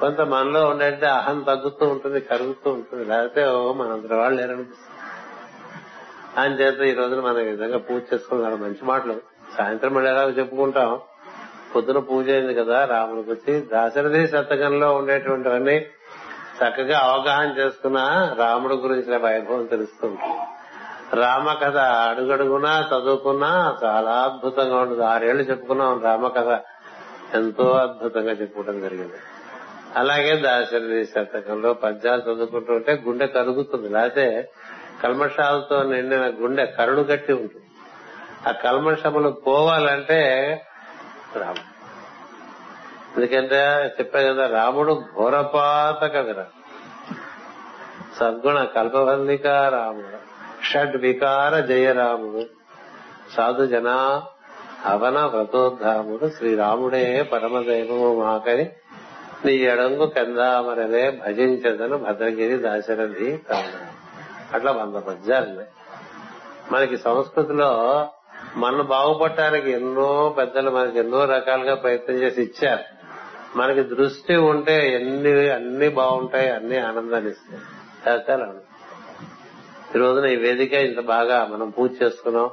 కొంత 0.00 0.20
మనలో 0.20 0.68
ఉండేది 0.68 1.06
అహం 1.06 1.42
తగ్గుతూ 1.42 1.86
ఉంటుంది 1.86 2.20
కరుగుతూ 2.20 2.70
ఉంటుంది. 2.70 3.04
లేకపోతే 3.04 3.46
ఓ 3.46 3.72
మనందరి 3.72 4.14
వాళ్ళు 4.14 4.40
లేరనిపిస్తుంది 4.40 5.00
అని 6.40 6.54
చేత 6.54 6.80
ఈ 6.80 7.00
రోజున 7.00 7.20
మనం 7.20 7.38
ఈ 7.38 7.44
విధంగా 7.44 7.78
పూజ 7.78 8.02
చేసుకున్నారు 8.14 8.56
మంచి 8.56 8.84
మాటలు. 8.84 9.16
సాయంత్రం 9.58 9.94
మళ్ళీ 9.94 10.10
ఎలాగో 10.10 10.28
చెప్పుకుంటాం. 10.28 11.00
పొద్దున 11.74 11.98
పూజ 11.98 12.30
అయింది 12.30 12.54
కదా 12.54 12.84
రాముడికి 12.84 13.30
వచ్చి 13.30 13.60
దాశరథి 13.60 14.26
శతకంలో 14.26 14.94
ఉండేటువంటివన్నీ 14.94 15.86
చక్కగా 16.58 16.98
అవగాహన 16.98 17.54
చేసుకున్న 17.58 17.98
రాముడు 18.38 18.74
గురించిన 18.74 19.16
వైభవం 19.16 19.64
తెలుస్తుంది 19.64 20.18
రామకథ 21.14 21.76
అడుగడుగునా 21.76 22.88
చదువుకున్నా 22.94 23.76
చాలా 23.84 24.10
అద్భుతంగా 24.10 24.76
ఉంటుంది. 24.76 25.04
ఆరేళ్ళు 25.04 25.42
చెప్పుకున్నాం 25.42 26.02
రామకథ. 26.02 26.60
ఎంతో 27.34 27.70
అద్భుతంగా 27.70 28.32
చెప్పుకోవడం 28.32 28.80
జరిగింది. 28.80 29.16
అలాగే 29.96 30.36
దాశరథి 30.36 31.04
శతకంలో 31.04 31.74
పద్యాలు 31.74 32.20
చదువుకుంటూ 32.20 32.72
ఉంటే 32.72 33.02
గుండె 33.06 33.26
కరుగుతుంది. 33.26 33.88
లేకపోతే 33.88 34.50
కల్మషాలతో 35.02 35.82
నిండిన 35.82 36.26
గుండె 36.26 36.66
కరుడు 36.66 37.00
గట్టి 37.00 37.32
ఉంటుంది. 37.32 37.64
ఆ 38.48 38.50
కల్మషములు 38.50 39.28
పోవాలంటే 39.28 40.20
రాముడు. 41.36 41.76
ఎందుకంటే 43.16 43.86
చెప్పా 44.00 44.20
కదా 44.20 44.46
రాముడు 44.46 45.02
ఘోరపాత 45.16 46.04
కదరా 46.04 46.46
సద్గుణ 48.20 48.64
కల్పవల్లిక 48.64 49.46
రాముడు. 49.46 50.25
షడ్ 50.72 50.96
వికార 50.96 51.60
జయరాముడు. 51.60 52.44
సాధు 53.36 53.66
జన 53.66 53.88
అవన 54.84 55.18
వ్రతోద్ధాముడు. 55.20 56.28
శ్రీరాముడే 56.28 57.22
పరమదైవము 57.22 58.22
మాకని 58.22 58.70
నీ 59.44 59.52
ఎడంగు 59.52 60.06
కందామరలే 60.06 61.22
భజించదను 61.26 61.98
భద్రగిరి 61.98 62.56
దాశరథి 62.56 63.38
కాదు 63.50 63.78
అట్లా 64.52 64.72
వంద 64.72 64.94
పద్యాలు 64.94 65.62
మనకి 66.72 66.96
సంస్కృతిలో 66.96 68.08
మనం 68.56 68.86
బాగుపడటానికి 68.86 69.70
ఎన్నో 69.70 70.34
పెద్దలు 70.38 70.70
మనకి 70.70 70.98
ఎన్నో 70.98 71.24
రకాలుగా 71.24 71.74
ప్రయత్నం 71.74 72.16
చేసి 72.16 72.42
ఇచ్చారు. 72.42 72.84
మనకి 73.58 73.82
దృష్టి 73.82 74.36
ఉంటే 74.36 74.94
ఎన్ని 74.94 75.50
అన్ని 75.50 75.88
బాగుంటాయి 75.88 76.50
అన్ని 76.50 76.78
ఆనందాన్ని 76.78 77.30
ఇస్తాయి. 77.30 77.62
రకాలు 78.16 78.65
ఈ 79.96 79.98
రోజున 79.98 80.24
ఈ 80.24 80.36
వేదిక 80.36 80.72
ఇంత 80.72 81.00
బాగా 81.00 81.48
మనం 81.52 81.70
పూజ 81.70 81.90
చేసుకున్నాం. 82.02 82.50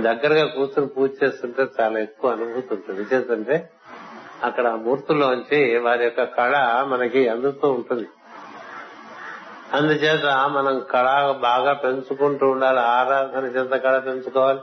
దగ్గరగా 0.00 0.46
కూర్చొని 0.46 0.86
పూజ 0.86 1.10
చేస్తుంటే 1.24 1.66
చాలా 1.80 1.98
ఎక్కువ 1.98 2.30
అనుభూతి 2.30 2.74
ఉంటుంది. 2.74 3.14
చేస్తుంటే 3.14 3.70
అక్కడ 4.42 4.68
మూర్తుల్లోంచి 4.68 5.78
వారి 5.78 6.04
యొక్క 6.04 6.24
కళ 6.24 6.84
మనకి 6.88 7.28
అందుతూ 7.28 7.70
ఉంటుంది. 7.70 8.08
అందుచేత 9.72 10.24
మనం 10.48 10.82
కళ 10.90 11.34
బాగా 11.40 11.72
పెంచుకుంటూ 11.72 12.46
ఉండాలి. 12.46 12.80
ఆరాధన 12.80 13.44
చేత 13.44 13.80
కళ 13.80 13.98
పెంచుకోవాలి. 13.98 14.60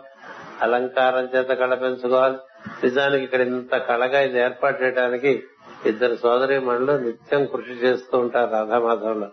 అలంకారం 0.62 1.30
చేత 1.36 1.48
కళ 1.48 1.74
పెంచుకోవాలి. 1.74 2.36
నిజానికి 2.84 3.24
ఇక్కడ 3.24 3.42
ఇంత 3.42 3.78
కళగా 3.78 4.22
ఇది 4.22 4.40
ఏర్పాటు 4.40 4.84
చేయడానికి 4.84 5.44
ఇద్దరు 5.86 6.16
సోదరి 6.16 6.60
మనులు 6.60 6.92
నిత్యం 6.92 7.46
కృషి 7.46 7.72
చేస్తూ 7.72 8.18
ఉంటారు 8.18 8.52
రాధామాధవంలో. 8.52 9.28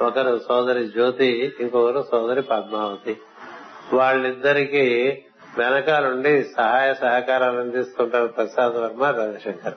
ఒకరు 0.00 0.40
సోదరి 0.48 0.84
జ్యోతి 0.84 1.56
ఇంకొకరు 1.60 2.04
సోదరి 2.10 2.42
పద్మావతి. 2.42 3.16
వాళ్ళిద్దరికి 3.92 4.84
వెనకాలండి 5.58 6.44
సహాయ 6.44 6.94
సహకారాలు 6.94 7.58
అందిస్తుంటారు 7.58 8.26
ప్రసాద్ 8.26 8.74
వర్మ 8.74 9.04
రవిశంకర్. 9.04 9.74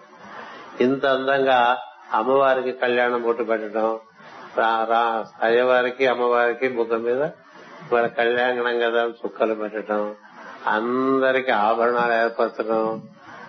ఇంత 0.82 1.06
అందంగా 1.06 1.78
అమ్మవారికి 2.13 2.71
కళ్యాణం 2.71 3.21
బొట్టు 3.21 3.43
పెట్టడం 3.43 3.99
అయ్యవారికి 5.43 6.08
అమ్మవారికి 6.08 6.67
బుగ్గ 6.67 6.97
మీద 6.97 7.21
వాళ్ళ 7.93 8.08
కళ్యాణం 8.08 8.80
కదా 8.80 9.04
చుక్కలు 9.04 9.54
పెట్టడం 9.54 10.15
అందరికి 10.67 11.51
ఆభరణాలు 11.51 12.13
ఏర్పరచడం 12.13 13.08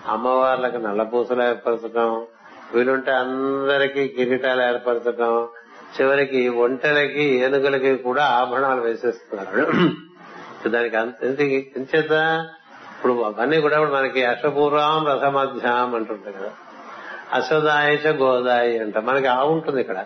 అమ్మవార్లకు 0.08 0.76
నల్లపూసలు 0.76 1.42
ఏర్పరచడం 1.42 2.26
వీలుంటే 2.74 3.10
అందరికీ 3.10 4.08
కిరీటాలు 4.08 4.62
ఏర్పరచడం 4.62 5.48
చివరికి 6.00 6.48
ఒంటెలకి 6.48 7.24
ఏనుగులకి 7.24 7.96
కూడా 7.96 8.24
ఆభరణాలు 8.24 8.80
వేసేస్తున్నారు. 8.80 9.72
దానికి 10.68 11.72
ఎంచేత 11.76 12.10
ఇప్పుడు 12.96 13.12
అవన్నీ 13.12 13.60
కూడా 13.60 13.80
మనకి 13.80 14.24
అశ్వపూర్వం 14.24 15.06
రథమధ్యాం 15.06 15.94
అంటుంటాయి 15.94 16.36
కదా. 16.36 16.50
అశ్వదాయచ 17.32 18.16
గోదాయి 18.16 18.78
అంట. 18.78 18.98
మనకి 18.98 19.26
ఆవు 19.26 19.52
ఉంటుంది 19.52 19.80
ఇక్కడ. 19.80 20.04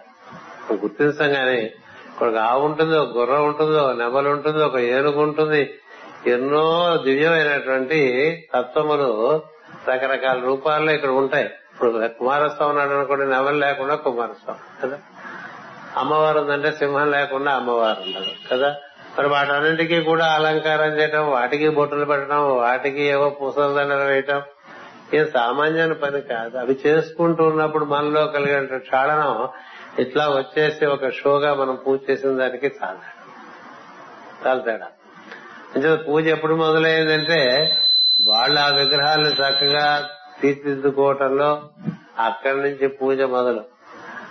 గుర్తించగానే 0.72 1.60
ఇక్కడ 1.60 2.36
ఆవు 2.36 2.64
ఉంటుంది 2.64 2.98
ఒక 2.98 3.18
గుర్ర 3.18 3.32
ఉంటుంది 3.32 3.78
ఒక 3.78 3.96
నెమలు 3.96 4.28
ఉంటుంది 4.28 4.62
ఒక 4.62 4.76
ఏనుగు 4.76 5.22
ఉంటుంది. 5.22 5.74
ఎన్నో 6.26 6.98
దివ్యమైనటువంటి 7.04 8.32
తత్వములు 8.54 9.42
రకరకాల 9.88 10.40
రూపాల్లో 10.44 10.92
ఇక్కడ 10.92 11.08
ఉంటాయి. 11.08 11.44
ఇప్పుడు 11.44 12.08
కుమారస్వామి 12.18 12.72
ఉన్నాడు 12.72 12.92
అనుకోండి 12.92 13.26
నెమలు 13.26 13.58
లేకుండా 13.58 13.94
కుమారస్వామి. 13.94 14.88
కదా? 14.88 14.98
అమ్మవారు 15.96 16.38
ఉందంటే 16.38 16.70
సింహం 16.72 17.10
లేకుండా 17.10 17.52
అమ్మవారు 17.52 18.00
ఉండదు 18.00 18.30
కదా? 18.52 18.76
మరి 19.18 19.28
వాటన్నింటికీ 19.28 20.00
కూడా 20.00 20.26
అలంకారం 20.26 20.98
చేయటం 21.00 21.30
వాటికి 21.30 21.68
బొట్టులు 21.68 22.04
పెట్టడం 22.04 22.56
వాటికి 22.56 23.02
ఏవో 23.02 23.28
పూసల 23.30 23.82
దండలు 23.82 24.04
వేయటం 24.04 24.42
ఏం 25.14 25.26
సామాన్యమైన 25.34 25.92
పని 25.92 26.20
కాదు. 26.20 26.58
అవి 26.58 26.78
చేసుకుంటూ 26.86 27.44
ఉన్నప్పుడు 27.44 27.84
మనలో 27.84 28.26
కలిగిన 28.26 28.76
క్షాళనం 28.76 29.48
ఇట్లా 29.98 30.28
వచ్చేసి 30.28 30.86
ఒక 30.86 31.08
షోగా 31.08 31.54
మనం 31.54 31.78
పూజ 31.86 32.00
చేసిన 32.10 32.38
దానికి 32.38 32.66
చాలా 32.66 32.98
చాలా 34.46 34.60
తేడా. 34.60 34.86
అంటే 35.76 35.94
పూజ 35.94 36.26
ఎప్పుడు 36.26 36.54
మొదలైందంటే 36.54 37.76
వాళ్ళు 38.26 38.60
ఆ 38.60 38.68
విగ్రహాలను 38.68 39.28
చక్కగా 39.28 40.08
తీర్చిదిద్దుకోవటంలో 40.40 41.62
అక్కడి 42.18 42.56
నుంచి 42.56 42.88
పూజ 42.88 43.20
మొదలు. 43.20 43.64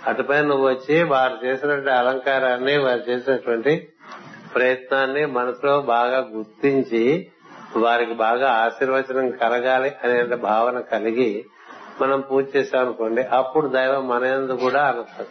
అటుపై 0.06 0.42
నువ్వు 0.42 0.68
వచ్చి 0.68 1.02
వారు 1.02 1.46
చేసినటువంటి 1.46 1.90
అలంకారాన్ని 1.90 2.78
వారు 2.78 3.10
చేసినటువంటి 3.10 3.88
ప్రయత్నాన్ని 4.54 5.26
మనసులో 5.26 5.80
బాగా 5.80 6.18
గుర్తించి 6.18 7.30
వారికి 7.76 8.14
బాగా 8.14 8.50
ఆశీర్వచనం 8.50 9.30
కలగాలి 9.30 9.92
అనే 10.04 10.22
భావన 10.22 10.80
కలిగి 10.80 11.44
మనం 12.00 12.20
పూజ 12.20 12.44
చేశామనుకోండి 12.56 13.22
అప్పుడు 13.22 13.68
దైవం 13.68 14.08
మన 14.08 14.24
ఎందు 14.24 14.52
కూడా 14.52 14.82
అనుకుంది 14.82 15.28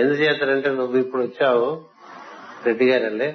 ఎందుచేతంటే 0.00 0.70
నువ్వు 0.70 0.96
ఇప్పుడు 0.96 1.22
వచ్చావు 1.22 1.82
రెడ్డి 2.66 2.90
గారండి. 2.90 3.34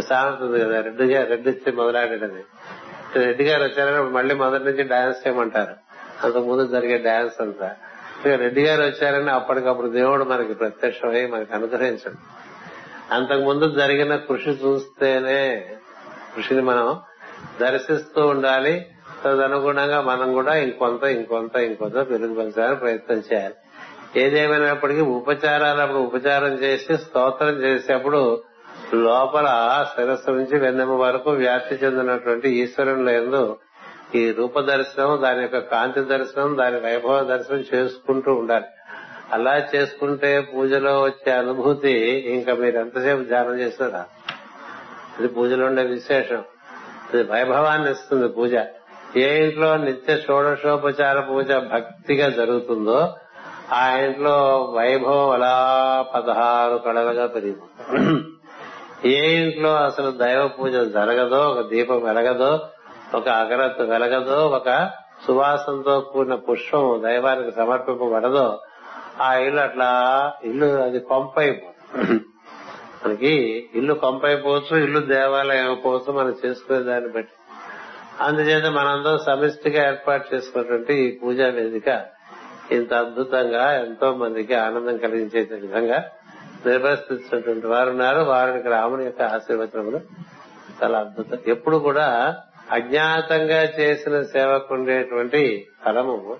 సామెత 0.00 0.42
ఉంది 0.42 0.60
కదా 0.60 0.80
రెడ్డి 0.80 1.04
గారు 1.04 1.28
రెడ్డి 1.28 1.50
వచ్చి 1.50 1.72
మొదలాడేటది. 1.72 2.44
రెడ్డి 3.16 3.44
గారు 3.44 3.62
వచ్చారని 3.62 4.10
మళ్ళీ 4.10 4.34
మొదటి 4.34 4.64
నుంచి 4.64 4.82
డాన్స్ 4.82 5.26
చేయమంటారు. 5.26 5.74
అంతకు 6.24 6.44
ముందు 6.44 6.66
జరిగే 6.66 6.98
డాన్స్ 6.98 7.40
అంతా. 7.40 7.76
రెడ్డి 8.26 8.62
గారు 8.62 8.82
వచ్చారని 8.82 9.30
అప్పటికప్పుడు 9.30 9.88
దేవుడు 9.88 10.24
మనకి 10.24 10.54
ప్రత్యక్షమై 10.54 11.26
మనకి 11.26 11.54
అనుగ్రహించండి. 11.54 12.18
అంతకు 13.14 13.40
ముందు 13.40 13.70
జరిగిన 13.78 14.16
కృషి 14.16 14.50
చూస్తేనే 14.50 15.66
కృషిని 16.36 16.62
మనం 16.62 17.00
దర్శిస్తూ 17.60 18.26
ఉండాలి. 18.26 18.86
తదనుగుణంగా 19.24 20.00
మనం 20.00 20.32
కూడా 20.32 20.56
ఇంకొంత 20.56 21.04
ఇంకొంత 21.04 21.56
ఇంకొంత 21.56 21.94
పెరుగుపరచాలని 21.94 22.76
ప్రయత్నం 22.76 23.22
చేయాలి. 23.32 23.54
ఏదేమైనప్పటికీ 24.16 25.00
ఉపచారాలు 25.00 25.80
అప్పుడు 25.80 25.98
ఉపచారం 25.98 26.54
చేసి 26.54 26.96
స్తోత్రం 26.96 27.62
చేసేప్పుడు 27.62 28.42
లోపల 28.94 29.46
శిరస్సు 29.96 30.30
నుంచి 30.30 30.58
వెన్నెమ్మ 30.58 30.94
వరకు 30.94 31.30
వ్యాప్తి 31.30 31.74
చెందినటువంటి 31.74 32.48
ఈశ్వరుని 32.50 33.16
ఎందు 33.16 33.56
ఈ 34.14 34.32
రూప 34.32 34.60
దర్శనం 34.60 35.22
దాని 35.22 35.40
యొక్క 35.40 35.58
కాంతి 35.58 36.00
దర్శనం 36.00 36.56
దాని 36.58 36.76
వైభవ 36.76 37.22
దర్శనం 37.22 37.64
చేసుకుంటూ 37.74 38.34
ఉండాలి. 38.34 38.64
అలా 39.32 39.66
చేసుకుంటే 39.74 40.40
పూజలో 40.40 41.02
వచ్చే 41.02 41.32
అనుభూతి 41.32 41.92
ఇంకా 42.28 42.54
మీరు 42.54 42.78
ఎంతసేపు 42.78 43.22
ధ్యానం 43.22 43.58
చేస్తారా? 43.58 44.06
ఇది 45.18 45.28
పూజలో 45.28 45.66
ఉండే 45.66 45.82
విశేషం. 45.82 46.42
ఇది 47.14 47.22
వైభవాన్ని 47.22 47.90
ఇస్తుంది 47.90 48.28
పూజ. 48.28 48.54
ఏ 49.16 49.44
ఇంట్లో 49.44 49.76
నిత్య 49.76 50.16
షోడశోపచార 50.16 51.20
పూజ 51.20 51.52
భక్తిగా 51.52 52.28
జరుగుతుందో 52.28 53.16
ఆ 53.72 53.96
ఇంట్లో 53.96 54.64
వైభవం 54.76 55.30
అలా 55.30 55.54
పదహారు 56.14 56.76
కళలుగా 56.76 57.26
పెరిగిపోతుంది. 57.26 58.24
ఏ 59.08 59.44
ఇంట్లో 59.44 59.76
అసలు 59.76 60.10
దైవ 60.10 60.48
పూజ 60.48 60.72
జరగదో 60.72 61.36
ఒక 61.36 61.68
దీపం 61.68 62.02
వెలగదో 62.04 62.60
ఒక 63.14 63.28
అగరత్తు 63.28 63.82
వెలగదో 63.82 64.46
ఒక 64.46 64.90
సువాసనతో 65.26 66.00
కూడిన 66.00 66.34
పుష్పం 66.34 67.02
దైవానికి 67.04 67.52
సమర్పింపబడదో 67.52 68.60
ఆ 69.20 69.34
ఇల్లు 69.34 69.60
అట్లా 69.60 69.88
ఇల్లు 70.44 70.66
అది 70.66 71.00
కొంపైపోతుంది. 71.00 72.20
మనకి 73.06 73.68
ఇల్లు 73.74 73.94
కొంపైపోవచ్చు 73.94 74.76
ఇల్లు 74.76 75.00
దేవాలయం 75.00 75.80
పోవచ్చు 75.84 76.12
మనం 76.12 76.36
చేసుకునే 76.46 76.78
దాన్ని 76.78 77.10
బట్టి. 77.10 77.32
అందుచేత 78.20 78.64
మనందరం 78.64 79.18
సమిష్టిగా 79.18 79.86
ఏర్పాటు 79.86 80.34
చేసుకున్నటువంటి 80.34 80.94
ఈ 80.94 81.18
పూజా 81.18 81.48
వేదిక 81.48 82.04
ఇంత 82.70 82.94
అద్భుతంగా 82.94 83.72
ఎంతో 83.72 84.14
మందికి 84.14 84.54
ఆనందం 84.54 84.96
కలిగించే 84.96 85.48
విధంగా 85.56 86.04
నిర్వర్తిస్తున్నటువంటి 86.66 87.66
వారు 87.66 87.90
ఉన్నారు. 87.90 88.20
వారికి 88.20 88.68
రాముని 88.68 89.04
యొక్క 89.04 89.22
ఆశీర్వచనములు 89.22 90.00
చాలా 90.82 90.98
అద్భుతం. 90.98 91.38
ఎప్పుడు 91.46 91.76
కూడా 91.76 92.36
అజ్ఞాతంగా 92.72 93.62
చేసిన 93.80 94.22
సేవకు 94.22 94.74
ఉండేటువంటి 94.74 95.68
ఫలము 95.84 96.38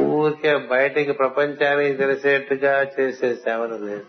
ఊరికే 0.00 0.56
బయటికి 0.56 1.12
ప్రపంచానికి 1.12 1.94
తెలిసేట్టుగా 1.94 2.82
చేసే 2.82 3.34
సేవలు 3.34 3.84
లేదు 3.84 4.06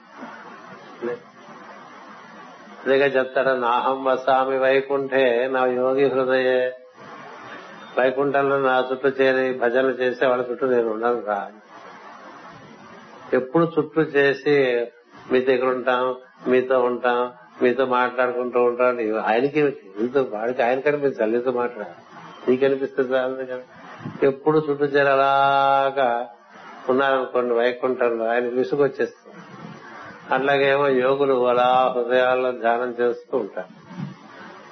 అదేగా 2.85 3.05
చెప్తాడు 3.05 3.49
నాహం 3.59 4.03
వసామి 4.03 4.57
వైకుంఠే 4.57 5.47
నా 5.47 5.65
యోగి 5.65 6.07
హృదయే. 6.07 6.73
వైకుంఠంలో 7.97 8.57
నా 8.59 8.87
చుట్టూ 8.91 9.09
చేరి 9.09 9.57
భజనలు 9.57 9.91
చేసే 9.91 10.25
వాళ్ళ 10.25 10.43
చుట్టూ 10.51 10.65
నేను 10.67 10.91
ఉండను 10.91 11.23
రా. 11.27 11.51
ఎప్పుడు 13.33 13.71
చుట్టూ 13.79 14.01
చేసి 14.01 14.55
మీ 15.31 15.39
దగ్గర 15.41 15.67
ఉంటాం 15.67 16.15
మీతో 16.47 16.81
ఉంటాం 16.81 17.19
మీతో 17.63 17.85
మాట్లాడుకుంటూ 17.85 18.63
ఉంటాడు 18.63 19.15
ఆయనకి 19.15 19.63
నీతో 20.01 20.21
వాడికి 20.21 20.61
ఆయన 20.63 20.79
కనిపించాలి. 20.79 21.31
నీతో 21.31 21.51
మాట్లాడాలి 21.51 21.95
నీకు 22.49 22.65
అనిపిస్తుంది 22.65 23.13
చాలదు 23.13 23.45
కదా. 23.45 23.61
ఎప్పుడు 24.23 24.63
చుట్టూ 24.69 24.85
చేరి 24.85 25.09
అలాగా 25.09 26.27
ఉన్నారనుకోండి 26.89 27.53
వైకుంఠంలో 27.53 28.25
ఆయన 28.25 28.47
విసుగొచ్చేస్తుంది. 28.47 29.35
అట్లాగేమో 30.33 30.87
యోగులు 30.87 31.47
అలా 31.47 31.93
హృదయాల్లో 31.97 32.51
ధ్యానం 32.51 32.95
చేస్తూ 33.01 33.37
ఉంటారు. 33.37 33.83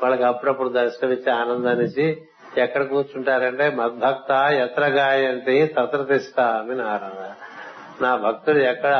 వాళ్ళకి 0.03 0.23
అప్పుడప్పుడు 0.23 0.69
దర్శనమిచ్చి 0.69 1.31
ఆనందాన్నిచ్చి 1.31 2.21
ఎక్కడ 2.57 2.83
కూర్చుంటారంటే 2.83 3.69
మద్భక్త 3.69 4.31
ఎత్ర 4.51 4.85
గాయంతి 4.85 5.65
తత్ర 5.65 6.03
తిష్టామి 6.03 6.75
నారాయణ 6.75 7.33
నా 8.01 8.15
భక్తుడు 8.15 8.57
ఎక్కడ 8.57 8.93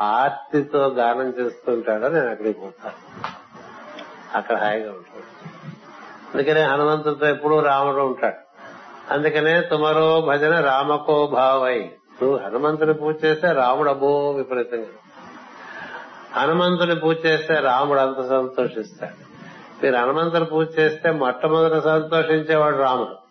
ఆర్తితో 0.00 0.86
గానం 0.86 1.34
చేస్తుంటాడో 1.40 2.08
నేను 2.08 2.30
అక్కడికి 2.30 2.60
పోతాను. 2.60 3.20
అక్కడ 4.36 4.56
హాయిగా 4.56 4.90
ఉంటాడు. 4.90 5.48
అందుకనే 6.34 6.62
హనుమంతుడితో 6.62 7.28
ఎప్పుడూ 7.28 7.60
రాముడు 7.60 7.96
ఉంటాడు. 7.96 8.48
అందుకనే 9.12 9.60
తుమరో 9.60 10.20
భజన 10.20 10.60
రామకో 10.60 11.26
భావై. 11.26 11.90
నువ్వు 12.22 12.38
హనుమంతుని 12.46 12.94
పూజ 12.94 13.14
చేస్తే 13.24 13.52
రాముడు 13.52 13.90
అబ్బో 13.90 14.30
విపరీతంగా. 14.30 14.86
హనుమంతుని 16.36 17.00
పూజ 17.00 17.16
చేస్తే 17.26 17.54
రాముడు 17.54 17.98
అంత 17.98 18.28
సంతోషిస్తాడు. 18.28 19.28
మీరు 19.84 19.96
హనుమంతుని 19.96 20.44
పూజ 20.44 20.68
చేస్తే 20.78 21.10
మొట్టమొదట 21.10 21.84
సంతోషించేవాడు 21.84 22.76
రాముడు. 22.76 23.27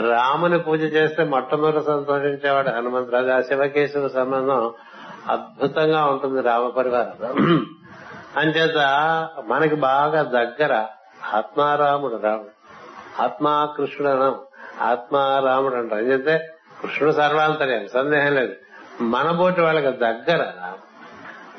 రాముని 0.00 0.58
పూజ 0.58 0.80
చేస్తే 0.80 1.24
మొట్టమొదటి 1.24 1.84
సంతోషించేవాడు 1.84 2.68
హనుమంతుడు 2.68 3.16
అది 3.16 3.32
ఆ 3.32 3.40
శివకేశవ 3.40 4.08
సంబంధం 4.08 4.72
అద్భుతంగా 5.28 6.04
ఉంటుంది 6.04 6.40
రామ 6.40 6.68
పరివారం. 6.68 7.66
అంచేత 8.36 8.76
మనకి 9.46 9.74
బాగా 9.74 10.22
దగ్గర 10.22 10.86
ఆత్మారాముడు 11.34 12.20
రాముడు. 12.24 12.56
ఆత్మా 13.22 13.74
కృష్ణుడు 13.76 14.12
అనం 14.12 14.34
ఆత్మారాముడు 14.80 15.74
అంటారు. 15.74 16.00
అంచేతే 16.00 16.38
కృష్ణుడు 16.82 17.12
సర్వాంతర్యాలు 17.12 17.88
సందేహం 17.88 18.34
లేదు. 18.34 18.52
మన 19.00 19.30
బోటి 19.30 19.60
వాళ్ళకి 19.60 19.96
దగ్గర 19.96 20.52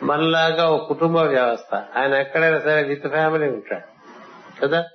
మనలాగా 0.03 0.65
ఒక 0.65 0.87
కుటుంబ 0.87 1.17
వ్యవస్థ. 1.17 1.75
ఆయన 1.75 2.13
ఎక్కడైనా 2.13 2.59
సరే 2.59 2.83
విత్ 2.83 3.07
ఫ్యామిలీ 3.07 3.47
ఉంటాడు. 3.47 3.97
కదా? 4.65 4.85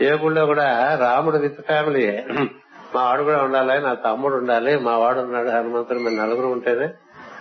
ఏ 0.00 0.12
గుళ్ళో 0.12 0.46
కూడా 0.46 0.98
రాముడు 1.00 1.38
విత్ 1.38 1.60
ఫ్యామిలీయే. 1.60 2.26
మా 2.94 3.02
వాడు 3.02 3.22
కూడా 3.22 3.42
ఉండాలి 3.42 3.82
నా 3.82 3.94
తమ్ముడు 3.94 4.34
ఉండాలి 4.34 4.78
మా 4.78 4.98
వాడు 4.98 5.20
ఉన్నాడు 5.20 5.48
హనుమంతుడు 5.48 5.98
మేము 5.98 6.22
నలుగురు 6.22 6.46
ఉంటేనే 6.46 6.88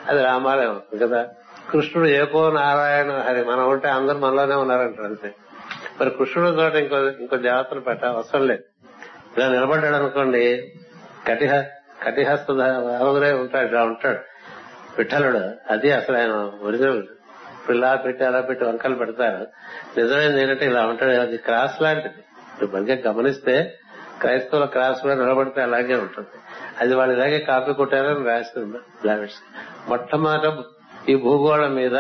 అది 0.08 0.24
రామాలయం 0.24 0.70
అవుతుంది 0.70 1.08
కదా? 1.08 1.28
కృష్ణుడు 1.70 2.10
ఏకో 2.10 2.50
నారాయణ 2.50 3.12
హరి 3.12 3.44
మనం 3.44 3.70
ఉంటే 3.70 3.88
అందరు 3.88 4.18
మనలోనే 4.18 4.56
ఉన్నారంటారు 4.56 5.04
అంతే. 5.04 5.36
మరి 6.02 6.10
కృష్ణుడు 6.10 6.56
తోట 6.56 6.76
ఇంకో 6.76 6.96
ఇంకో 6.96 7.38
దేవతను 7.38 7.82
పెట్ట 7.82 8.06
అవసరం 8.06 8.48
లేదు. 8.48 8.64
ఇలా 9.38 9.50
నిలబడ్డాడు 9.50 9.96
అనుకోండి 9.96 10.74
కటిహ 11.28 11.64
కటిహస్త 12.04 12.44
సహోదరే 12.44 13.32
ఉంటాడు 13.32 13.68
ఇలా 13.68 13.84
ఉంటాడు. 13.84 14.20
విఠలుడు 14.98 15.74
అది 15.74 15.92
అసలు 15.92 16.18
ఆయన 16.18 16.52
ఒరిజినల్. 16.62 17.04
పిల్ల 17.70 17.96
పెట్టి 17.96 18.26
అలా 18.26 18.42
పెట్టి 18.42 18.66
వంకలు 18.66 18.96
పెడతారు. 18.96 19.48
నిజమైనది 20.00 20.42
ఏంటంటే 20.42 20.66
ఇలా 20.66 20.86
ఉంటాడు 20.86 21.12
అది 21.12 21.38
క్రాస్ 21.38 21.82
లాంటిది. 21.82 22.14
ఇప్పుడు 22.54 22.82
గమనిస్తే 23.08 23.78
క్రైస్తవుల 24.22 24.66
క్రాస్ 24.66 25.02
కూడా 25.02 25.16
నిలబడితే 25.16 25.62
అలాగే 25.62 25.96
ఉంటుంది. 25.96 26.38
అది 26.80 26.96
వాళ్ళు 26.96 27.16
ఇలాగే 27.16 27.40
కాపీ 27.40 27.74
కొట్టారని 27.74 28.26
రాసింది 28.26 28.78
బ్లావిడ్స్ 28.78 29.42
మొట్టమొదట 29.90 30.54
ఈ 31.10 31.16
భూగోళం 31.16 31.76
మీద 31.76 31.98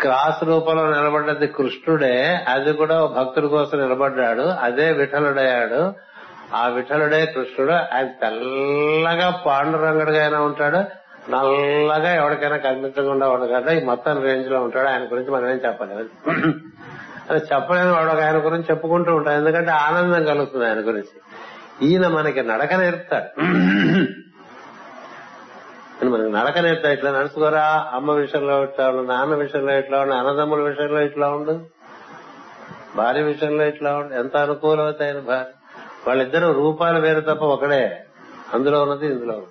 క్రాస్ 0.00 0.44
రూపంలో 0.44 0.90
నిలబడ్డది 0.90 1.46
కృష్ణుడే 1.46 2.44
అది 2.48 2.72
కూడా 2.72 3.06
భక్తుడి 3.06 3.48
కోసం 3.48 3.78
నిలబడ్డాడు 3.78 4.42
అదే 4.42 4.92
విఠలుడయ్యాడు. 4.92 5.94
ఆ 6.54 6.68
విఠలుడే 6.68 7.26
కృష్ణుడు 7.26 7.72
ఆయన 7.72 8.06
తెల్లగా 8.06 9.42
పాండురంగుడుగా 9.46 10.22
అయినా 10.22 10.40
ఉంటాడు 10.40 11.04
నల్లగా 11.30 12.14
ఎవరికైనా 12.14 12.56
కనిపించకుండా 12.56 13.28
ఉండగలట 13.28 13.68
ఈ 13.68 13.84
మొత్తం 13.84 14.22
రేంజ్లో 14.22 14.62
ఉంటాడు. 14.62 14.88
ఆయన 14.88 15.04
గురించి 15.04 15.30
మనం 15.30 15.50
ఏం 15.50 15.56
చెప్పలేదు 15.56 16.10
అని 17.30 17.40
చెప్పలేని 17.54 17.90
వాడు 17.90 18.10
ఒక 18.10 18.20
ఆయన 18.20 18.36
గురించి 18.36 18.64
చెప్పుకుంటూ 18.70 19.16
ఉంటాడు. 19.16 19.36
ఎందుకంటే 19.36 19.70
ఆనందం 19.70 20.24
కలుగుతుంది 20.24 20.66
ఆయన 20.66 20.78
గురించి. 20.78 21.16
ఈయన 21.82 22.08
మనకి 22.08 22.42
నడక 22.42 22.74
నేర్పుతాడు. 22.74 23.40
మనకి 26.06 26.32
నడక 26.32 26.58
నేర్పుతాడు. 26.58 26.94
ఇట్లా 26.94 27.10
నడుచుకోరా 27.18 27.90
అమ్మ 27.92 28.10
విషయంలో 28.10 28.62
ఇట్లా 28.62 28.88
ఉండు 28.88 29.12
నాన్న 29.12 29.34
విషయంలో 29.34 29.78
ఇట్లా 29.78 30.00
ఉండు 30.00 30.14
అన్నదమ్ముల 30.14 30.60
విషయంలో 30.60 31.00
ఇట్లా 31.00 31.28
ఉండు 31.28 31.66
భార్య 32.96 33.22
విషయంలో 33.22 33.64
ఇట్లా 33.64 33.96
ఉండు 33.96 34.14
ఎంత 34.14 34.36
అనుకూలవుతాయని 34.36 35.20
భార్య. 35.20 35.52
వాళ్ళిద్దరు 36.06 36.52
రూపాలు 36.52 37.00
వేరు 37.00 37.20
తప్ప 37.20 37.44
ఒకడే. 37.44 38.04
అందులో 38.54 38.82
ఉన్నది 38.82 39.06
ఇందులో 39.06 39.32
ఉన్నది. 39.32 39.50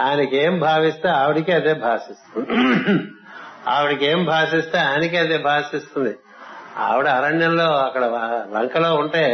ఆయనకి 0.00 0.36
ఏం 0.36 0.60
భావిస్తే 0.60 1.08
ఆవిడికి 1.08 1.52
అదే 1.52 1.74
భాషిస్తుంది. 1.74 2.48
ఆవిడకి 3.68 4.06
ఏం 4.06 4.24
భాషిస్తే 4.24 4.78
ఆయనకి 4.78 5.16
అదే 5.16 5.38
భాషిస్తుంది. 5.38 6.14
ఆవిడ 6.78 7.08
అరణ్యంలో 7.08 7.66
అక్కడ 7.78 8.04
లంకలో 8.54 8.94
ఉంటే 8.94 9.24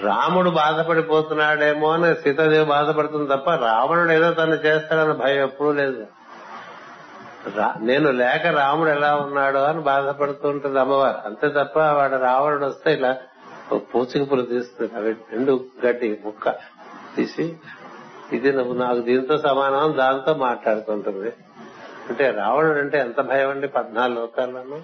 రాముడు 0.00 0.50
బాధపడిపోతున్నాడేమో 0.50 1.90
అని 1.90 2.14
సీతాదేవి 2.14 2.64
బాధపడుతుంది 2.64 3.28
తప్ప 3.36 3.50
రావణుడు 3.50 4.12
ఏదో 4.12 4.30
తను 4.32 4.54
చేస్తాడన్న 4.54 5.12
భయం 5.12 5.42
ఎప్పుడూ 5.42 5.72
లేదు. 5.72 6.06
నేను 7.80 8.10
లేక 8.10 8.46
రాముడు 8.46 8.90
ఎలా 8.90 9.16
ఉన్నాడో 9.16 9.64
అని 9.64 9.80
బాధపడుతూ 9.80 10.48
ఉంటుంది 10.48 10.80
అమ్మవారు. 10.80 11.18
అంతే 11.26 11.48
తప్ప 11.48 11.78
వాడు 11.78 12.16
రావణుడు 12.16 12.66
వస్తే 12.66 12.92
ఇలా 12.92 13.16
పూచికి 13.94 14.24
పులు 14.24 14.42
తీస్తుంది. 14.42 14.92
అవి 14.96 15.12
రెండు 15.32 15.64
గడ్డి 15.86 16.18
ముక్క 16.24 16.48
తీసి 17.16 17.56
ఇది 18.32 18.52
నువ్వు 18.52 18.74
నాకు 18.74 19.00
దీంతో 19.00 19.38
సమానం 19.38 19.94
దాంతో 19.98 20.34
మాట్లాడుతుంటుంది. 20.34 21.32
అంటే 22.08 22.30
రావణుడు 22.30 22.78
అంటే 22.78 22.98
ఎంత 22.98 23.20
భయం 23.20 23.50
అండి 23.50 23.68
పద్నాలుగు 23.68 24.20
లోకాల్లోనూ. 24.20 24.78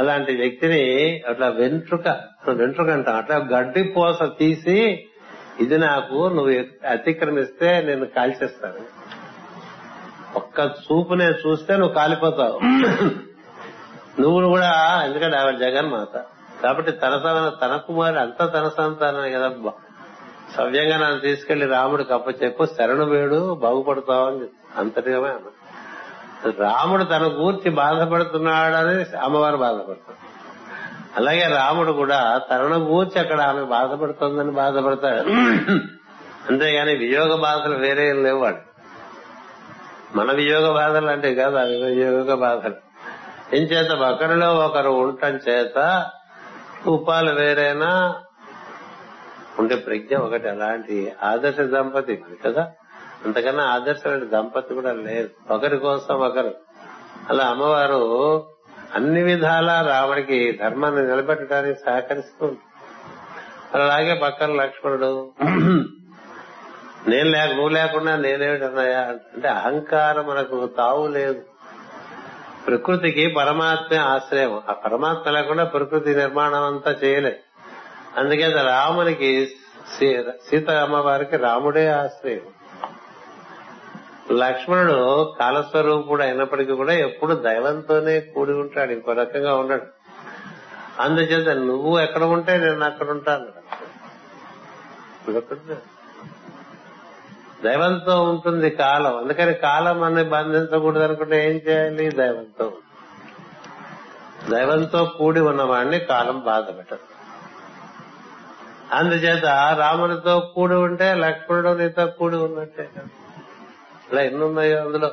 అలాంటి 0.00 0.32
వ్యక్తిని 0.36 0.82
అట్లా 1.28 1.48
వెంట్రుక 1.60 2.08
వెంట్రుక 2.48 2.90
అంటాం. 2.96 3.16
అట్లా 3.16 3.36
గడ్డి 3.52 3.82
పోస 3.96 4.18
తీసి 4.38 4.78
ఇది 5.60 5.76
నాకు 5.78 6.18
నువ్వు 6.36 6.52
అతిక్రమిస్తే 6.88 7.70
నేను 7.86 8.06
కాల్చేస్తాను. 8.16 8.82
ఒక్క 10.36 10.58
చూపునే 10.84 11.28
చూస్తే 11.42 11.72
నువ్వు 11.76 11.94
కాలిపోతావు. 11.94 12.58
నువ్వు 14.20 14.38
కూడా 14.48 14.70
ఎందుకంటే 15.04 15.36
ఆవిడ 15.36 15.56
జగన్మాత. 15.56 16.14
కాబట్టి 16.62 16.92
తన 16.92 17.14
తన 17.62 17.74
కుమారి 17.86 18.18
అంతా 18.20 18.44
తన 18.46 18.66
సంతానమే 18.76 19.30
కదా 19.30 19.48
సవ్యంగా 20.56 20.96
నన్ను 21.02 21.20
తీసుకెళ్ళి 21.20 21.66
రాముడికి 21.66 22.10
కప్ప 22.10 22.28
చెప్పు 22.42 22.62
శరణు 22.76 23.04
వేడు 23.04 23.40
బాగుపడతావని 23.64 24.46
అంతటిగా 24.76 25.18
అన్నా. 25.18 25.52
రాముడు 26.48 27.04
తన 27.04 27.22
గూర్చి 27.22 27.70
బాధపడుతున్నాడని 27.70 29.18
అమ్మవారు 29.18 29.56
బాధపడుతుంది 29.56 30.18
అలాగే 31.16 31.46
రాముడు 31.56 31.92
కూడా 31.92 32.40
తనను 32.50 32.76
గూర్చి 32.76 33.20
అక్కడ 33.20 33.40
ఆమె 33.40 33.62
బాధపడుతుందని 33.64 34.50
బాధపడతాడు. 34.50 35.28
అంతేగాని 36.48 36.94
వియోగ 36.94 37.34
బాధలు 37.34 37.74
వేరే 37.74 38.12
లేవు 38.12 38.38
వాడు. 38.38 38.56
మన 40.16 40.32
వియోగ 40.32 40.72
బాధలు 40.72 41.06
అంటే 41.06 41.34
కాదు 41.34 41.56
అవి 41.56 41.76
వియోగ 41.76 42.34
బాధలు. 42.34 42.74
ఇంచేత 43.56 43.90
ఒకరిలో 43.92 44.54
ఒకరు 44.54 44.90
ఉండటం 44.90 45.34
చేత 45.48 46.06
రూపాలు 46.86 47.40
వేరేనా 47.40 48.14
ఉండే 49.58 49.76
ప్రజ్ఞ 49.76 50.16
ఒకటి 50.16 50.48
అలాంటి 50.48 51.12
ఆదర్శ 51.22 51.60
దంపతి 51.60 52.24
కదా. 52.46 52.72
అంతకన్నా 53.26 53.64
ఆదర్శమైన 53.64 54.24
దంపతి 54.24 54.74
కూడా 54.74 54.92
లేదు 54.92 55.52
ఒకరి 55.52 55.78
కోసం 55.78 56.14
ఒకరు. 56.14 56.54
అలా 57.28 57.44
అమ్మవారు 57.44 58.00
అన్ని 58.94 59.22
విధాలా 59.22 59.80
రావడికి 59.80 60.58
ధర్మాన్ని 60.62 61.06
నిలబెట్టడానికి 61.06 61.80
సహకరిస్తుంది. 61.80 62.58
అలాగే 63.74 64.14
పక్కన 64.14 64.52
లక్ష్మణుడు 64.52 65.32
నేను 67.08 67.30
లేక 67.30 67.50
నువ్వు 67.50 67.68
లేకుండా 67.68 68.16
నేనేమిటన్నాయా? 68.16 69.00
అంటే 69.00 69.48
అహంకారం 69.48 70.26
మనకు 70.26 70.66
తావు 70.66 71.06
లేదు. 71.06 71.40
ప్రకృతికి 72.66 73.26
పరమాత్మే 73.26 73.98
ఆశ్రయం. 73.98 74.62
ఆ 74.68 74.72
పరమాత్మ 74.72 75.30
లేకుండా 75.30 75.64
ప్రకృతి 75.64 76.14
నిర్మాణం 76.14 76.62
అంతా 76.64 76.90
చేయలేదు 77.04 77.36
అందుకే 78.16 78.52
రామునికి 78.66 79.48
సీత 80.50 80.70
అమ్మవారికి 80.70 81.36
రాముడే 81.36 81.86
ఆశ్రయం. 81.86 82.59
లక్ష్మణుడు 84.32 85.34
కాలస్వరూపుడు 85.40 86.22
అయినప్పటికీ 86.22 86.72
కూడా 86.72 86.92
ఎప్పుడు 86.92 87.34
దైవంతోనే 87.34 88.20
కూడి 88.20 88.52
ఉంటాడు 88.52 88.92
ఇంకో 88.92 89.12
రకంగా 89.12 89.56
ఉన్నాడు 89.56 89.82
అందుచేత 91.00 91.48
నువ్వు 91.48 92.00
ఎక్కడ 92.00 92.22
ఉంటే 92.22 92.58
నేను 92.58 92.84
అక్కడ 92.84 93.10
ఉంటాను. 93.10 93.46
దైవంతో 97.64 98.22
ఉంటుంది 98.22 98.70
కాలం. 98.70 99.16
అందుకని 99.16 99.54
కాలం 99.54 100.02
అన్ని 100.02 100.24
బంధించకూడదు 100.24 101.02
అనుకుంటే 101.02 101.50
ఏం 101.50 101.56
చేయాలి? 101.68 102.10
దైవంతో 102.10 102.72
దైవంతో 104.50 105.04
కూడి 105.04 105.40
ఉన్నవాడిని 105.40 105.98
కాలం 105.98 106.40
బాధ 106.40 106.78
పెట్టదు. 106.78 107.00
అందుచేత 108.94 109.44
రామునితో 109.78 110.40
కూడి 110.54 110.74
ఉంటే 110.74 111.14
లక్ష్మణుడు 111.14 111.68
నీతో 111.68 112.06
కూడి 112.06 112.36
ఉన్నట్టే 112.36 112.88
కదా. 112.96 113.08
ఇలా 114.12 114.22
ఎన్ని 114.22 114.44
ఉన్నాయో 114.44 114.78
అందులో? 114.80 115.10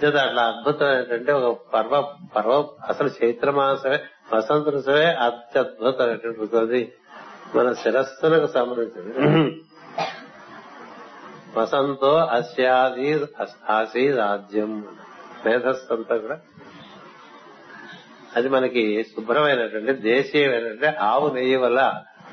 చేత 0.00 0.16
అట్లా 0.16 0.42
అద్భుతం 0.42 0.88
ఏంటంటే 0.98 1.32
ఒక 1.32 1.58
పర్వ 1.74 1.94
పర్వ 2.36 2.52
అసలు 2.88 3.10
చైత్ర 3.18 3.50
మాసమే 3.50 3.98
వసంత 4.34 4.68
ఋతువే 4.68 5.06
అత్యద్భుతమైనటువంటి 5.24 6.40
ఋతువు. 6.40 6.60
అది 6.60 6.92
మన 7.56 7.72
శిరస్సునకు 7.72 8.46
సంబంధించింది. 8.46 9.14
వసంతో 11.56 12.12
అస్యాది 12.16 13.08
ఆసి 13.70 14.12
రాజ్యం 14.12 14.72
మేధస్సు 15.46 15.94
అంతా 15.94 16.16
కూడా. 16.16 16.38
అది 18.36 18.48
మనకి 18.48 18.82
శుభ్రమైనటువంటి 19.02 19.92
దేశీయమైనటువంటి 19.92 20.86
ఆవు 20.86 21.26
నెయ్యి 21.34 21.56
వల్ల 21.56 21.80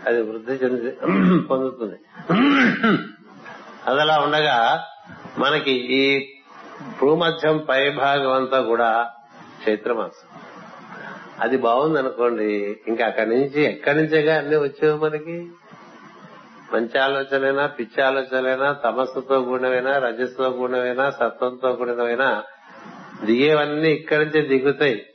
అది 0.08 0.22
వృద్ధి 0.22 0.54
చెంది 0.54 0.92
పొందుతుంది. 1.42 2.00
అదలా 3.88 4.16
ఉండగా 4.20 4.58
మనకి 5.38 5.72
ఈ 5.72 6.34
భూమధ్యం 7.02 7.66
పై 7.70 7.90
భాగం 7.90 8.32
అంతా 8.32 8.62
కూడా 8.62 9.10
చైత్రమాసం. 9.70 10.28
అది 11.40 11.58
బాగుంది 11.58 12.00
అనుకోండి 12.00 12.80
ఇంకా 12.88 13.06
అక్కడి 13.06 13.30
నుంచి 13.30 13.64
ఎక్కడి 13.64 13.98
నుంచేగా 13.98 14.38
అన్ని 14.38 14.56
వచ్చేవి 14.56 15.00
మనకి? 15.00 15.50
మంచి 16.74 17.00
ఆలోచనైనా 17.00 17.68
పిచ్చి 17.68 18.04
ఆలోచనలైనా 18.04 18.72
తమస్సుతో 18.74 19.42
కూడినవైనా 19.42 19.98
రజస్సుతో 19.98 20.50
కూడినవైనా 20.50 21.10
సత్వంతో 21.10 21.74
కూడినవైనా 21.74 22.44
దిగేవన్నీ 23.24 23.90
ఇక్కడి 23.92 24.26
నుంచే 24.26 24.42
దిగుతాయి. 24.42 25.06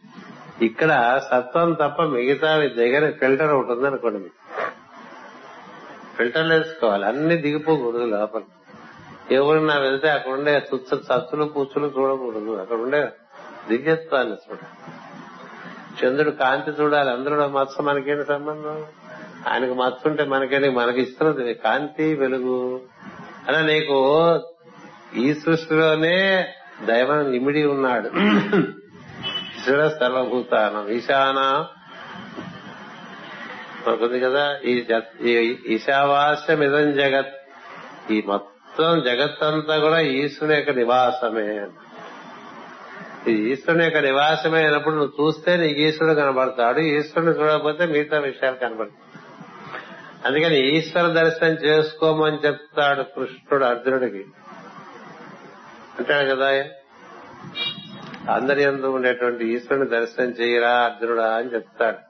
ఇక్కడ 0.63 1.21
సత్వం 1.31 1.73
తప్ప 1.73 2.03
మిగతావి 2.03 2.69
దగ్గర 2.69 3.11
ఫిల్టర్ 3.11 3.51
ఒకటి 3.51 3.73
ఉంది 3.73 3.87
అనుకోండి 3.87 4.31
ఫిల్టర్ 6.17 6.51
వేసుకోవాలి. 6.51 7.07
అన్ని 7.07 7.37
దిగిపోకూడదు 7.37 8.05
లోపల. 8.05 8.41
ఎవరన్నా 9.31 9.79
వెళ్తే 9.79 10.11
అక్కడ 10.11 10.33
ఉండే 10.33 10.61
తుచ్చ 10.61 11.03
సత్తులు 11.03 11.45
పుచ్చులు 11.45 11.93
చూడకూడదు. 11.99 12.57
అక్కడ 12.57 12.77
ఉండే 12.77 13.09
దివ్యత్వాన్ని 13.69 14.35
చూడాలి. 14.35 14.93
చంద్రుడు 16.05 16.31
కాంతి 16.31 16.71
చూడాలి. 16.71 17.11
అందులో 17.11 17.49
మత్స 17.49 17.81
మనకేంటి 17.81 18.25
సంబంధం? 18.25 18.85
ఆయనకు 19.49 19.75
మత్స 19.75 20.07
ఉంటే 20.07 20.25
మనకేంటి? 20.25 20.71
మనకి 20.71 21.03
ఇస్తున్నది 21.03 21.55
కాంతి 21.55 22.15
వెలుగు. 22.15 22.81
అలా 23.49 23.61
నీకు 23.61 24.41
ఈ 25.17 25.35
సృష్టిలోనే 25.35 26.49
దైవం 26.85 27.33
ఇమిడి 27.33 27.67
ఉన్నాడు. 27.67 28.11
ఈశ్వర 29.59 29.89
సర్వభూతానం. 29.89 30.89
ఈశాన 30.89 31.67
మనకుంది 33.89 34.21
కదా 34.21 34.59
ఈ 34.65 34.87
జ- 34.91 35.25
ఈ 35.25 35.57
ఈశావాస్యం 35.67 36.63
ఇదం 36.63 36.93
జగత్. 36.93 37.35
ఈ 38.11 38.23
మొత్తం 38.27 38.58
జగత్ 38.81 39.45
అంతా 39.45 39.79
కూడా 39.79 40.01
ఈశ్వరుని 40.01 40.57
యొక్క 40.57 40.71
నివాసమే 40.71 41.67
ఈశ్వరుని 43.33 43.85
యొక్క 43.85 43.99
నివాసమే 43.99 44.63
అయినప్పుడు 44.63 44.95
నువ్వు 44.95 45.27
చూస్తే 45.27 45.57
నీకు 45.57 45.81
ఈశ్వరుడు 45.81 46.15
కనబడతాడు 46.15 46.81
ఈశ్వరుని 46.81 47.33
చూడకపోతే 47.33 47.87
మిగతా 47.87 48.19
విషయాలు 48.19 48.57
కనబడతాయి. 48.57 49.23
అందుకని 50.27 50.77
ఈశ్వర 50.77 51.07
దర్శనం 51.07 51.51
చేసుకోమని 51.51 52.37
చెప్తాడు 52.47 53.03
కృష్ణుడు 53.03 53.65
అర్జునుడికి. 53.65 54.25
అంటాడు 55.99 56.35
కదా 56.35 56.65
అందరి 58.33 58.63
ఎందు 58.63 58.87
ఉండేటువంటి 58.87 59.45
ఈశ్వరుని 59.47 59.89
దర్శనం 59.89 60.31
చేయరా 60.31 60.71
అర్జునుడా 60.71 61.27
అని 61.27 61.55
చెప్తాడు. 61.55 62.08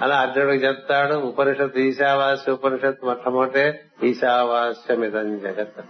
అలా 0.00 0.16
అర్జునుడికి 0.16 0.66
చెప్తాడు 0.66 1.14
ఉపనిషత్ 1.14 1.78
ఈశావాస్య 1.78 2.52
ఉపనిషత్ 2.52 3.04
మొట్టమొదటే 3.04 3.84
ఈశావాస్యం 4.04 5.00
జగత్ 5.38 5.84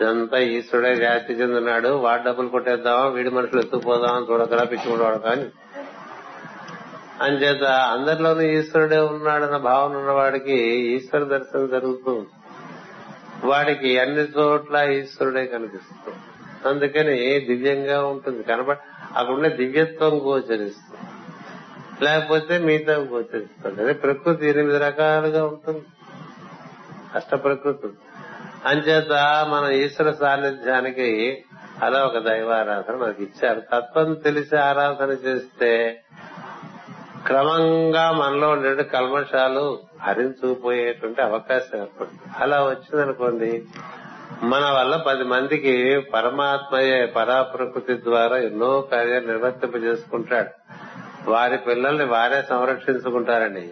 ఇదంతా 0.00 0.38
ఈశ్వరుడే 0.38 0.92
వ్యాప్తి 0.92 1.32
చెందున్నాడు. 1.32 1.88
వాడు 1.88 2.22
డబ్బులు 2.22 2.48
కొట్టేద్దామా 2.48 3.06
వీడి 3.06 3.30
మనుషులు 3.30 3.60
ఎత్తుకుపోదామా 3.60 4.26
చూడకరా 4.30 4.64
పిచ్చుకుంటాడు 4.64 5.18
కానీ. 5.18 5.46
అంచేత 7.20 7.62
అందరిలోనూ 7.64 8.40
ఈశ్వరుడే 8.40 8.98
ఉన్నాడన్న 8.98 9.56
భావన 9.56 9.96
ఉన్నవాడికి 9.96 10.56
ఈశ్వర 10.96 11.22
దర్శనం 11.24 11.66
జరుగుతుంది 11.66 12.28
వాడికి 13.44 13.98
అన్ని 13.98 14.20
చోట్ల 14.20 14.76
ఈశ్వరుడే 14.76 15.46
కనిపిస్తుంది 15.46 16.16
అందుకని 16.68 17.40
దివ్యంగా 17.40 18.06
ఉంటుంది. 18.06 18.42
కనబడ 18.42 18.76
అక్కడ 19.16 19.34
ఉండే 19.34 19.48
దివ్యత్వం 19.48 20.20
గోచరిస్తుంది. 20.26 21.13
లేకపోతే 22.02 22.58
మిగతా 22.58 22.92
గోచరిస్తుంది 22.92 23.82
అదే 23.82 23.92
ప్రకృతి 23.92 24.48
ఎనిమిది 24.48 24.78
రకాలుగా 24.78 25.44
ఉంటుంది. 25.44 25.82
అష్ట 27.14 27.34
ప్రకృతి. 27.34 27.88
అంచేత 28.64 29.12
మన 29.50 29.72
ఈశ్వర 29.72 30.10
సాన్నిధ్యానికి 30.10 31.44
అలా 31.82 32.04
ఒక 32.04 32.18
దైవారాధన 32.18 32.96
మనకి 32.96 33.22
ఇచ్చారు. 33.22 33.60
తత్వం 33.60 34.14
తెలిసి 34.14 34.56
ఆరాధన 34.56 35.10
చేస్తే 35.10 36.02
క్రమంగా 37.26 38.12
మనలో 38.12 38.48
ఉండే 38.48 38.82
కల్మషాలు 38.82 39.78
హరించుకుపోయేటువంటి 40.02 41.22
అవకాశం 41.22 41.78
ఏర్పడుతుంది. 41.78 42.32
అలా 42.38 42.64
వచ్చిందనుకోండి 42.64 43.64
మన 44.42 44.70
వల్ల 44.70 44.96
పది 44.96 45.24
మందికి 45.24 46.00
పరమాత్మయే 46.00 47.06
పరాప్రకృతి 47.06 47.94
ద్వారా 47.94 48.36
ఎన్నో 48.36 48.80
కార్యాలు 48.80 49.26
నిర్వర్తింపజేసుకుంటాడు. 49.26 50.48
వారి 51.28 51.58
పిల్లల్ని 51.58 52.04
వారే 52.04 52.44
సంరక్షించుకుంటారని. 52.48 53.68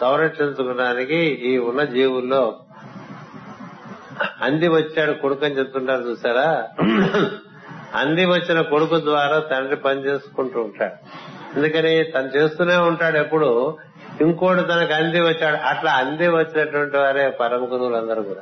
సంరక్షించుకోవడానికి 0.00 1.16
ఈ 1.16 1.58
ఉన్న 1.58 1.84
జీవుల్లో 1.84 2.60
అంది 4.42 4.68
వచ్చాడు 4.68 5.12
కొడుకు 5.12 5.44
అని 5.44 5.58
చెప్తుంటారు 5.58 6.00
చూసారా? 6.00 6.68
అంది 7.94 8.24
వచ్చిన 8.24 8.60
కొడుకు 8.60 9.00
ద్వారా 9.00 9.38
తండ్రి 9.38 9.76
పని 9.76 10.00
చేసుకుంటూ 10.00 10.60
ఉంటాడు. 10.60 10.94
అందుకని 11.56 12.04
తను 12.04 12.36
చేస్తూనే 12.36 12.76
ఉంటాడు 12.76 13.18
ఎప్పుడు. 13.18 13.76
ఇంకోటి 14.20 14.62
తనకు 14.62 14.92
అంది 14.92 15.20
వచ్చాడు. 15.20 15.56
అట్లా 15.56 15.92
అంది 15.92 16.28
వచ్చినటువంటి 16.28 16.96
వారే 16.96 17.30
పరమ 17.30 17.64
గురువులు 17.64 17.96
అందరూ 17.96 18.22
కూడా. 18.22 18.40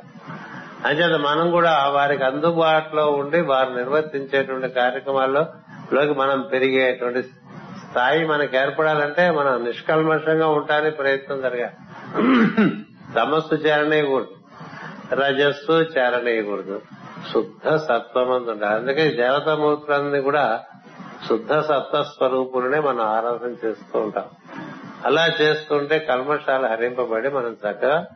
అంచేత 0.85 1.19
మనం 1.19 1.51
కూడా 1.51 1.87
వారికి 1.87 2.23
అందుబాటులో 2.23 3.11
ఉండి 3.11 3.41
వారు 3.41 3.73
నిర్వర్తించేటువంటి 3.73 4.69
కార్యక్రమాల్లో 4.69 5.45
లోకి 5.93 6.13
మనం 6.13 6.41
పెరిగేటువంటి 6.41 7.27
స్థాయి 7.91 8.27
మనకు 8.27 8.55
ఏర్పడాలంటే 8.55 9.31
మనం 9.31 9.63
నిష్కల్మషంగా 9.63 10.47
ఉండడానికి 10.47 10.97
ప్రయత్నం 10.97 11.41
జరగాలి. 11.41 11.69
తమస్సు 13.15 13.55
చేరనేయకూడదు. 13.55 14.35
రజస్సు 15.15 15.71
చేరనేయకూడదు. 15.71 16.81
శుద్ధ 17.33 17.75
సత్వమంది 17.75 18.51
ఉండాలి. 18.51 18.75
అందుకే 18.75 19.09
దేవతామూర్తులన్నీ 19.09 20.21
కూడా 20.21 20.63
శుద్ధ 21.29 21.53
సత్వ 21.53 22.03
స్వరూపులనే 22.03 22.79
మనం 22.79 23.01
ఆరాధన 23.01 23.67
చేస్తూ 23.67 23.99
ఉంటాం. 23.99 24.23
అలా 25.05 25.27
చేస్తుంటే 25.41 25.99
కల్మషాలు 25.99 26.67
హరింపబడి 26.67 27.29
మనం 27.29 27.51
చక్కగా 27.51 28.07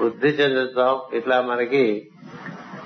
వృద్ధి 0.00 0.28
చెందుతాం. 0.28 1.00
ఇట్లా 1.12 1.40
మనకి 1.40 2.10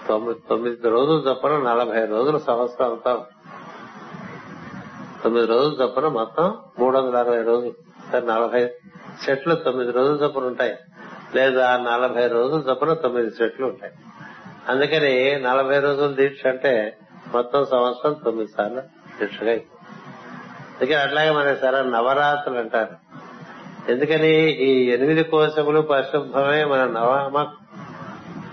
తొమ్మిది 0.09 0.41
తొమ్మిది 0.49 0.89
రోజులు 0.89 1.35
తప్పన 1.35 1.51
నలభై 1.51 2.05
రోజులు 2.05 2.39
సంవత్సరం 2.39 2.87
అవుతాం. 2.87 3.19
తొమ్మిది 5.25 5.47
రోజులు 5.47 5.83
చొప్పున 5.83 6.09
మొత్తం 6.09 6.59
మూడు 6.79 6.99
వందల 6.99 7.17
అరవై 7.17 7.43
రోజులు. 7.43 7.75
నలభై 8.17 8.67
సెట్లు 9.25 9.55
తొమ్మిది 9.55 9.93
రోజులు 9.93 10.17
చొప్పున 10.17 10.45
ఉంటాయి. 10.45 10.77
లేదా 11.35 11.77
నలభై 11.77 12.29
రోజులు 12.29 12.65
చొప్పున 12.71 12.93
తొమ్మిది 12.93 13.31
సెట్లు 13.31 13.67
ఉంటాయి. 13.67 13.93
అందుకని 14.69 15.41
నలభై 15.41 15.81
రోజులు 15.81 16.13
దీక్ష 16.13 16.47
అంటే 16.47 16.97
మొత్తం 17.35 17.67
సంవత్సరం 17.67 18.13
తొమ్మిది 18.25 18.51
సార్లు 18.57 18.81
దీక్షగా 19.21 19.53
అందుకే 19.53 20.95
అట్లాగే 20.95 21.31
మన 21.31 21.55
సరే 21.55 21.91
నవరాత్రులు 21.91 22.59
అంటారు. 22.59 23.21
ఎందుకని 23.93 24.51
ఈ 24.51 24.91
ఎనిమిది 24.91 25.25
కోశములు 25.25 25.81
పరిశుభ్రమే 25.81 26.65
మన 26.65 26.85
నవమ 26.85 27.47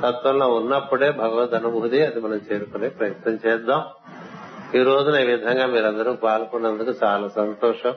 తత్వంలో 0.03 0.47
ఉన్నప్పుడే 0.47 1.11
భగవద్ 1.11 1.53
అనుభూతి 1.53 2.05
అది 2.05 2.21
మనం 2.21 2.41
చేరుకునే 2.51 2.89
ప్రయత్నం 2.89 3.39
చేద్దాం. 3.45 3.83
ఈ 4.75 4.83
రోజున 4.83 5.15
ఈ 5.15 5.25
విధంగా 5.25 5.65
మీరందరూ 5.65 6.13
పాల్గొన్నందుకు 6.13 6.93
చాలా 7.03 7.27
సంతోషం. 7.27 7.93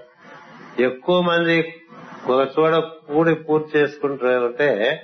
ఎక్కువ 0.79 1.21
మంది 1.21 1.83
ఒక 2.27 2.49
చోట 2.59 2.75
కూడి 2.85 3.35
పూర్తి 3.35 3.79
చేసుకుంటుంటే 3.79 5.03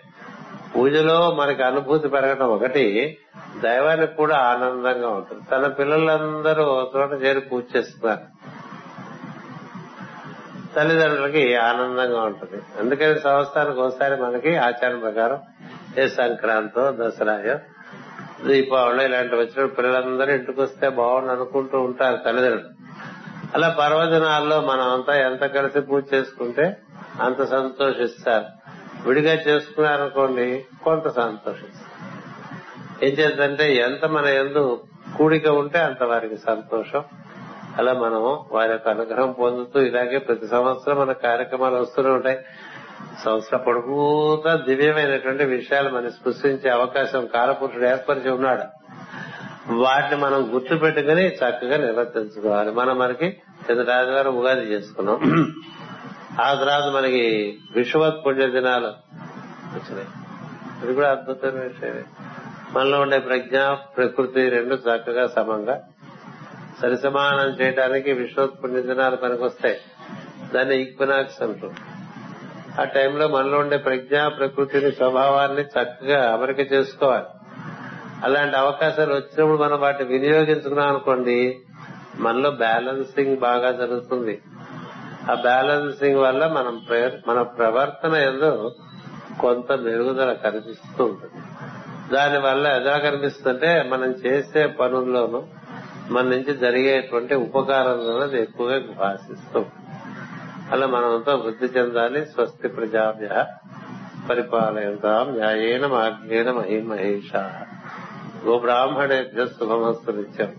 పూజలో 0.77 1.35
మనకి 1.35 1.63
అనుభూతి 1.63 2.09
పెరగడం 2.09 2.47
ఒకటి 2.47 3.19
దైవానికి 3.63 4.15
కూడా 4.15 4.37
ఆనందంగా 4.37 5.09
ఉంటుంది. 5.09 5.43
తన 5.51 5.67
పిల్లలందరూ 5.67 6.63
ఒక 6.63 6.97
చోట 6.97 7.23
చేరి 7.23 7.41
పూజ 7.41 7.65
చేస్తున్నారు. 7.77 8.21
తల్లిదండ్రులకి 10.77 11.57
ఆనందంగా 11.57 12.23
ఉంటుంది. 12.23 12.63
అందుకని 12.81 13.21
సంవత్సరానికి 13.21 13.81
ఒకసారి 13.81 14.23
మనకి 14.23 14.57
ఆచారం 14.57 14.99
ప్రకారం 14.99 15.41
ఏ 15.99 16.09
సంక్రాంతో 16.09 16.91
దసరాయో 16.91 17.59
దీపావళి 18.45 19.05
ఇలాంటి 19.05 19.35
వచ్చినప్పుడు 19.35 19.67
పిల్లలందరూ 19.67 20.33
ఇంటికి 20.33 20.61
వస్తే 20.61 20.89
బాగుండు 20.89 21.33
అనుకుంటూ 21.33 21.81
ఉంటారు 21.81 22.17
తల్లిదండ్రులు. 22.17 22.69
అలా 23.55 23.77
పర్వదినాల్లో 23.81 24.61
మనం 24.61 24.93
అంతా 24.93 25.17
ఎంత 25.17 25.41
కలిసి 25.41 25.81
పూజ 25.81 26.05
చేసుకుంటే 26.15 26.77
అంత 27.21 27.45
సంతోషిస్తారు. 27.45 28.45
విడిగా 29.09 29.35
చేసుకున్నారనుకోండి 29.35 30.65
కొంత 30.85 31.09
సంతోషిస్తారు. 31.09 31.97
ఏం 33.05 33.13
చేద్దంటే 33.13 33.77
ఎంత 33.77 34.05
మన 34.05 34.25
ఎందు 34.25 34.81
కూడిక 35.19 35.49
ఉంటే 35.49 35.79
అంత 35.79 36.03
వారికి 36.03 36.37
సంతోషం. 36.37 37.05
అలా 37.79 37.93
మనం 37.93 38.39
వారి 38.53 38.73
యొక్క 38.73 38.89
అనుగ్రహం 38.89 39.33
పొందుతూ 39.33 39.81
ఇలాగే 39.81 40.19
ప్రతి 40.19 40.49
సంవత్సరం 40.49 40.97
మన 41.01 41.13
కార్యక్రమాలు 41.13 41.77
వస్తూనే 41.77 42.11
ఉంటాయి. 42.11 42.39
సంవత్సరం 43.25 43.61
పొడుగుతా 43.67 44.57
దివ్యమైనటువంటి 44.69 45.45
విషయాలు 45.45 45.91
మనం 45.91 46.11
స్పృశించే 46.11 46.71
అవకాశం 46.71 47.27
కాలపురుషుడు 47.27 47.85
ఏర్పరిచి 47.85 48.31
ఉన్నాడు. 48.31 48.63
వాటిని 49.73 50.21
మనం 50.21 50.51
గుర్తు 50.55 50.75
పెట్టుకుని 50.75 51.27
చక్కగా 51.29 51.77
నిర్వర్తించుకోవాలి. 51.77 52.73
మనం 52.73 52.99
మనకి 52.99 53.31
కింద 53.67 53.91
ఆదివారం 53.91 54.37
ఉగాది 54.37 54.61
చేసుకున్నాం. 54.61 55.53
ఆ 56.41 56.55
తర్వాత 56.55 56.93
మనకి 56.93 57.59
విశ్వవత్ 57.77 58.27
పుణ్య 58.27 58.47
దినాలు 58.47 58.87
వచ్చినాయి. 59.75 60.07
ఇది 60.85 60.95
కూడా 60.95 61.11
అద్భుతమైన 61.11 61.63
విషయమే. 61.63 62.03
మనలో 62.73 63.01
ఉండే 63.01 63.19
ప్రజ్ఞ 63.19 63.59
ప్రకృతి 63.73 64.49
రెండు 64.49 64.75
చక్కగా 64.75 65.27
సమంగా 65.27 65.83
సరిసమానం 66.83 67.49
చేయడానికి 67.51 68.13
విశ్వత్ 68.13 68.65
పుణ్య 68.65 68.83
దినాలు 68.83 69.17
పనికొస్తాయి 69.17 69.81
దాన్ని 70.55 70.83
ఈక్వినాక్స్ 70.83 71.43
అంటారు. 71.43 71.96
ఆ 72.81 72.85
టైంలో 72.85 73.29
మనలో 73.29 73.59
ఉండే 73.59 73.77
ప్రజ్ఞ 73.77 74.27
ప్రకృతిని 74.27 74.93
స్వభావాన్ని 74.93 75.63
చక్కగా 75.63 76.33
అమరిక 76.33 76.73
చేసుకోవాలి. 76.73 77.25
అలాంటి 78.25 78.57
అవకాశాలు 78.57 79.15
వచ్చినప్పుడు 79.15 79.57
మనం 79.57 79.81
వాటిని 79.81 80.11
వినియోగించుకున్నాం 80.11 80.89
అనుకోండి 80.89 81.59
మనలో 82.19 82.51
బ్యాలెన్సింగ్ 82.51 83.37
బాగా 83.37 83.71
జరుగుతుంది. 83.71 84.43
ఆ 85.31 85.35
బ్యాలెన్సింగ్ 85.35 86.19
వల్ల 86.19 86.47
మనం 86.47 86.83
మన 87.27 87.43
ప్రవర్తన 87.43 88.17
ఏదో 88.17 88.73
కొంత 89.41 89.73
మెరుగుదల 89.73 90.33
కనిపిస్తూ 90.33 91.05
ఉంటుంది. 91.05 91.43
దాని 92.15 92.39
వల్ల 92.39 92.67
ఎలా 92.67 92.99
కనిపిస్తుంటే 92.99 93.83
మనం 93.83 94.11
చేసే 94.27 94.67
పనుల్లోనూ 94.67 95.43
మన 96.11 96.25
నుంచి 96.25 96.57
జరిగేటువంటి 96.57 97.35
ఉపకారంలోనూ 97.35 98.19
అది 98.19 98.43
ఎక్కువగా 98.43 98.81
భాషిస్తూ 98.99 99.65
అలా 100.73 100.87
మనమంతా 100.87 101.35
వృద్ధి 101.35 101.67
చెందాలి 101.67 102.27
స్వస్తి 102.27 102.69
ప్రజాభ్య 102.69 103.47
పరిపాలయంతాం 104.31 105.31
న్యాయేన 105.31 105.87
మార్గేణ 105.87 106.51
మహిమహేష. 106.51 107.37
గోబ్రాహ్మణేభ్య 108.45 109.47
శుభమస్తు 109.47 110.11
నిత్యం 110.11 110.57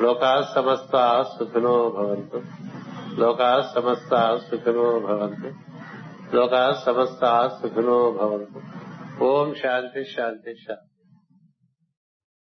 లోకా 0.00 0.52
సమస్త 0.54 1.24
సుఖినో 1.38 1.88
భవంతు. 1.88 2.42
లోకా 3.20 3.72
సమస్త 3.74 4.40
సుఖినో 4.50 4.98
భవంతు. 4.98 5.52
లోకా 6.36 6.82
సమస్త 6.86 7.50
సుఖినో 7.62 8.10
భవంతు. 8.10 8.60
ఓం 9.24 9.54
శాంతి 9.54 10.04
శాంతి 10.04 10.54
శాంతి. 10.54 10.89